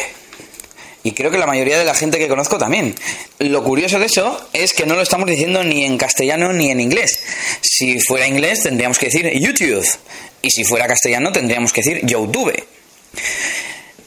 Y 1.01 1.13
creo 1.13 1.31
que 1.31 1.37
la 1.37 1.47
mayoría 1.47 1.79
de 1.79 1.85
la 1.85 1.95
gente 1.95 2.17
que 2.17 2.27
conozco 2.27 2.57
también. 2.57 2.93
Lo 3.39 3.63
curioso 3.63 3.99
de 3.99 4.07
eso 4.07 4.49
es 4.51 4.73
que 4.73 4.85
no 4.85 4.95
lo 4.95 5.01
estamos 5.01 5.27
diciendo 5.27 5.63
ni 5.63 5.85
en 5.85 5.97
castellano 5.97 6.51
ni 6.51 6.71
en 6.71 6.81
inglés. 6.81 7.23
Si 7.61 7.99
fuera 8.01 8.27
inglés 8.27 8.63
tendríamos 8.63 8.99
que 8.99 9.05
decir 9.05 9.31
YouTube. 9.39 9.87
Y 10.41 10.51
si 10.51 10.63
fuera 10.65 10.87
castellano 10.87 11.31
tendríamos 11.31 11.71
que 11.71 11.81
decir 11.81 12.05
YouTube. 12.05 12.53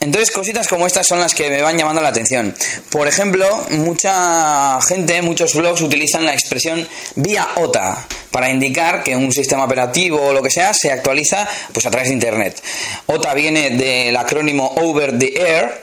Entonces, 0.02 0.32
cositas 0.32 0.66
como 0.66 0.84
estas 0.84 1.06
son 1.06 1.20
las 1.20 1.32
que 1.32 1.48
me 1.48 1.62
van 1.62 1.78
llamando 1.78 2.02
la 2.02 2.08
atención. 2.08 2.52
Por 2.90 3.06
ejemplo, 3.06 3.46
mucha 3.70 4.80
gente, 4.82 5.22
muchos 5.22 5.54
blogs 5.54 5.80
utilizan 5.80 6.26
la 6.26 6.32
expresión 6.32 6.88
vía 7.14 7.50
OTA 7.54 8.04
para 8.32 8.50
indicar 8.50 9.04
que 9.04 9.14
un 9.14 9.30
sistema 9.30 9.64
operativo 9.64 10.20
o 10.20 10.32
lo 10.32 10.42
que 10.42 10.50
sea 10.50 10.74
se 10.74 10.90
actualiza 10.90 11.48
pues 11.72 11.86
a 11.86 11.90
través 11.92 12.08
de 12.08 12.14
Internet. 12.14 12.60
OTA 13.06 13.32
viene 13.34 13.70
del 13.70 14.16
acrónimo 14.16 14.74
Over 14.74 15.16
the 15.16 15.40
Air 15.40 15.80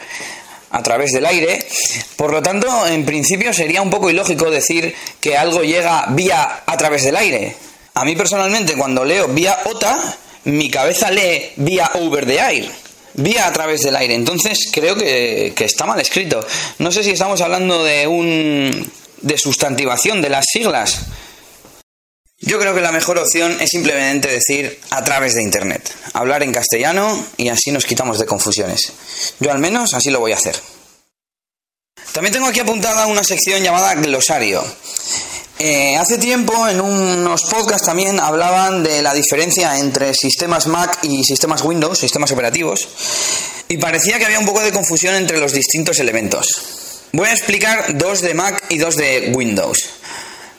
a 0.71 0.83
través 0.83 1.13
del 1.13 1.25
aire. 1.25 1.65
Por 2.17 2.33
lo 2.33 2.43
tanto, 2.43 2.87
en 2.87 3.05
principio 3.05 3.53
sería 3.53 3.81
un 3.81 3.89
poco 3.89 4.09
ilógico 4.09 4.51
decir 4.51 4.93
que 5.21 5.37
algo 5.37 5.63
llega 5.63 6.07
vía 6.09 6.63
a 6.65 6.75
través 6.75 7.05
del 7.05 7.15
aire. 7.15 7.55
A 7.93 8.03
mí 8.03 8.17
personalmente, 8.17 8.73
cuando 8.73 9.05
leo 9.05 9.29
vía 9.29 9.59
OTA, 9.63 10.17
mi 10.43 10.69
cabeza 10.69 11.09
lee 11.09 11.53
vía 11.55 11.89
over 11.93 12.25
the 12.25 12.37
air 12.37 12.69
vía 13.13 13.47
a 13.47 13.53
través 13.53 13.81
del 13.81 13.95
aire. 13.95 14.15
Entonces 14.15 14.69
creo 14.71 14.95
que, 14.95 15.53
está 15.57 15.85
mal 15.85 15.99
escrito. 15.99 16.45
No 16.79 16.91
sé 16.91 17.03
si 17.03 17.11
estamos 17.11 17.41
hablando 17.41 17.83
de 17.83 18.07
un 18.07 18.91
de 19.21 19.37
sustantivación 19.37 20.21
de 20.21 20.29
las 20.29 20.45
siglas. 20.51 21.01
Yo 22.41 22.57
creo 22.57 22.73
que 22.73 22.81
la 22.81 22.93
mejor 22.93 23.17
opción 23.17 23.57
es 23.59 23.69
simplemente 23.69 24.29
decir 24.29 24.79
a 24.91 25.03
través 25.03 25.35
de 25.35 25.43
Internet, 25.43 25.93
hablar 26.13 26.41
en 26.41 26.53
castellano 26.53 27.25
y 27.35 27.49
así 27.49 27.71
nos 27.71 27.85
quitamos 27.85 28.17
de 28.17 28.25
confusiones. 28.25 28.93
Yo 29.41 29.51
al 29.51 29.59
menos 29.59 29.93
así 29.93 30.09
lo 30.09 30.21
voy 30.21 30.31
a 30.31 30.35
hacer. 30.35 30.55
También 32.13 32.33
tengo 32.33 32.47
aquí 32.47 32.61
apuntada 32.61 33.07
una 33.07 33.23
sección 33.23 33.61
llamada 33.61 33.93
glosario. 33.95 34.63
Eh, 35.61 35.97
hace 35.97 36.17
tiempo 36.17 36.69
en 36.69 36.79
unos 36.79 37.43
podcasts 37.43 37.85
también 37.85 38.17
hablaban 38.17 38.81
de 38.81 39.01
la 39.01 39.13
diferencia 39.13 39.77
entre 39.77 40.13
sistemas 40.13 40.67
Mac 40.67 40.99
y 41.01 41.21
sistemas 41.25 41.63
Windows, 41.63 41.99
sistemas 41.99 42.31
operativos, 42.31 42.87
y 43.67 43.77
parecía 43.77 44.17
que 44.17 44.25
había 44.25 44.39
un 44.39 44.45
poco 44.45 44.61
de 44.61 44.71
confusión 44.71 45.15
entre 45.15 45.37
los 45.37 45.51
distintos 45.51 45.99
elementos. 45.99 47.01
Voy 47.11 47.27
a 47.27 47.33
explicar 47.33 47.97
dos 47.97 48.21
de 48.21 48.33
Mac 48.35 48.63
y 48.69 48.77
dos 48.77 48.95
de 48.95 49.33
Windows. 49.35 49.79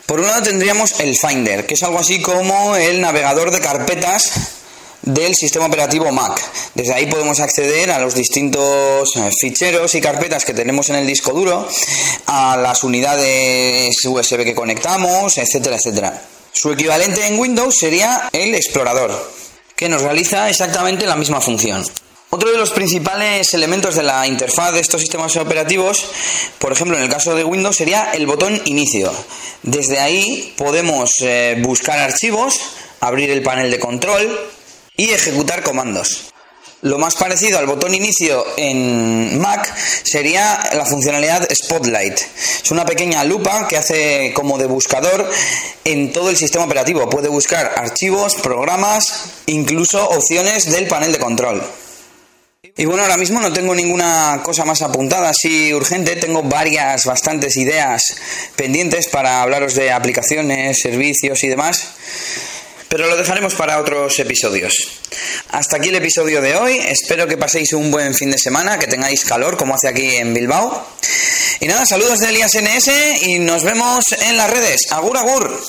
Por 0.05 0.21
un 0.21 0.27
lado 0.27 0.43
tendríamos 0.43 1.01
el 1.01 1.17
Finder, 1.17 1.65
que 1.65 1.75
es 1.75 1.83
algo 1.83 2.01
así 2.01 2.21
como 2.21 2.77
el 2.77 3.01
navegador 3.01 3.53
de 3.53 3.61
carpetas 3.61 4.60
del 5.03 5.35
sistema 5.35 5.67
operativo 5.67 6.11
Mac. 6.13 6.41
Desde 6.75 6.95
ahí 6.95 7.07
podemos 7.07 7.41
acceder 7.41 7.91
a 7.91 7.99
los 7.99 8.15
distintos 8.15 9.09
eh, 9.17 9.31
ficheros 9.41 9.95
y 9.95 10.01
carpetas 10.01 10.45
que 10.45 10.55
tenemos 10.55 10.91
en 10.91 10.97
el 10.97 11.07
disco 11.07 11.33
duro, 11.33 11.67
a 12.27 12.57
las 12.57 12.85
unidades 12.85 13.95
USB 14.05 14.45
que 14.45 14.55
conectamos, 14.55 15.39
etcétera, 15.39 15.77
etcétera. 15.77 16.23
Su 16.53 16.73
equivalente 16.73 17.27
en 17.27 17.39
Windows 17.39 17.77
sería 17.79 18.29
el 18.33 18.55
explorador, 18.55 19.33
que 19.77 19.89
nos 19.89 20.03
realiza 20.03 20.49
exactamente 20.49 21.07
la 21.07 21.17
misma 21.17 21.41
función. 21.41 21.85
Otro 22.33 22.53
de 22.53 22.59
los 22.59 22.71
principales 22.71 23.53
elementos 23.55 23.97
de 23.97 24.05
la 24.05 24.25
interfaz 24.25 24.73
de 24.73 24.81
estos 24.81 25.01
sistemas 25.01 25.37
operativos, 25.37 26.07
por 26.59 26.73
ejemplo 26.73 26.97
en 26.97 27.03
el 27.03 27.09
caso 27.09 27.35
de 27.35 27.43
Windows, 27.43 27.77
sería 27.77 28.13
el 28.13 28.27
botón 28.27 28.61
inicio. 28.67 29.13
Desde 29.65 29.99
ahí 29.99 30.55
podemos 30.57 31.11
eh, 31.23 31.57
buscar 31.61 31.99
archivos, 31.99 32.61
abrir 33.01 33.31
el 33.31 33.43
panel 33.43 33.69
de 33.69 33.81
control, 33.81 34.39
y 35.01 35.13
ejecutar 35.13 35.63
comandos. 35.63 36.31
Lo 36.83 36.99
más 36.99 37.15
parecido 37.15 37.59
al 37.59 37.65
botón 37.65 37.95
inicio 37.95 38.45
en 38.59 39.39
Mac 39.41 39.75
sería 40.03 40.61
la 40.75 40.85
funcionalidad 40.85 41.49
Spotlight. 41.51 42.19
Es 42.63 42.71
una 42.71 42.85
pequeña 42.85 43.25
lupa 43.25 43.67
que 43.67 43.79
hace 43.79 44.33
como 44.35 44.59
de 44.59 44.67
buscador 44.67 45.27
en 45.85 46.13
todo 46.13 46.29
el 46.29 46.37
sistema 46.37 46.67
operativo. 46.67 47.09
Puede 47.09 47.29
buscar 47.29 47.73
archivos, 47.77 48.35
programas, 48.35 49.25
incluso 49.47 50.07
opciones 50.07 50.71
del 50.71 50.87
panel 50.87 51.13
de 51.13 51.19
control. 51.19 51.63
Y 52.77 52.85
bueno, 52.85 53.03
ahora 53.03 53.17
mismo 53.17 53.41
no 53.41 53.55
tengo 53.55 53.75
ninguna 53.75 54.43
cosa 54.43 54.67
más 54.67 54.83
apuntada 54.83 55.31
así 55.31 55.73
urgente, 55.73 56.17
tengo 56.17 56.43
varias, 56.43 57.07
bastantes 57.07 57.57
ideas 57.57 58.03
pendientes 58.55 59.09
para 59.09 59.41
hablaros 59.41 59.75
de 59.75 59.93
aplicaciones, 59.93 60.79
servicios 60.83 61.43
y 61.43 61.49
demás 61.49 61.89
pero 62.91 63.07
lo 63.07 63.17
dejaremos 63.17 63.55
para 63.55 63.81
otros 63.81 64.19
episodios. 64.19 64.75
Hasta 65.51 65.77
aquí 65.77 65.91
el 65.91 65.95
episodio 65.95 66.43
de 66.43 66.57
hoy, 66.57 66.77
espero 66.77 67.29
que 67.29 67.37
paséis 67.37 67.73
un 67.73 67.89
buen 67.93 68.15
fin 68.17 68.33
de 68.33 68.37
semana, 68.37 68.81
que 68.81 68.89
tengáis 68.89 69.25
calor 69.25 69.57
como 69.57 69.77
hace 69.77 69.87
aquí 69.87 70.17
en 70.17 70.35
Bilbao. 70.35 70.89
Y 71.61 71.69
nada, 71.69 71.87
saludos 71.87 72.19
de 72.19 72.31
Elías 72.31 72.51
NS 72.53 73.23
y 73.23 73.39
nos 73.39 73.63
vemos 73.63 74.05
en 74.27 74.37
las 74.37 74.51
redes. 74.51 74.91
Agur, 74.91 75.17
agur. 75.17 75.61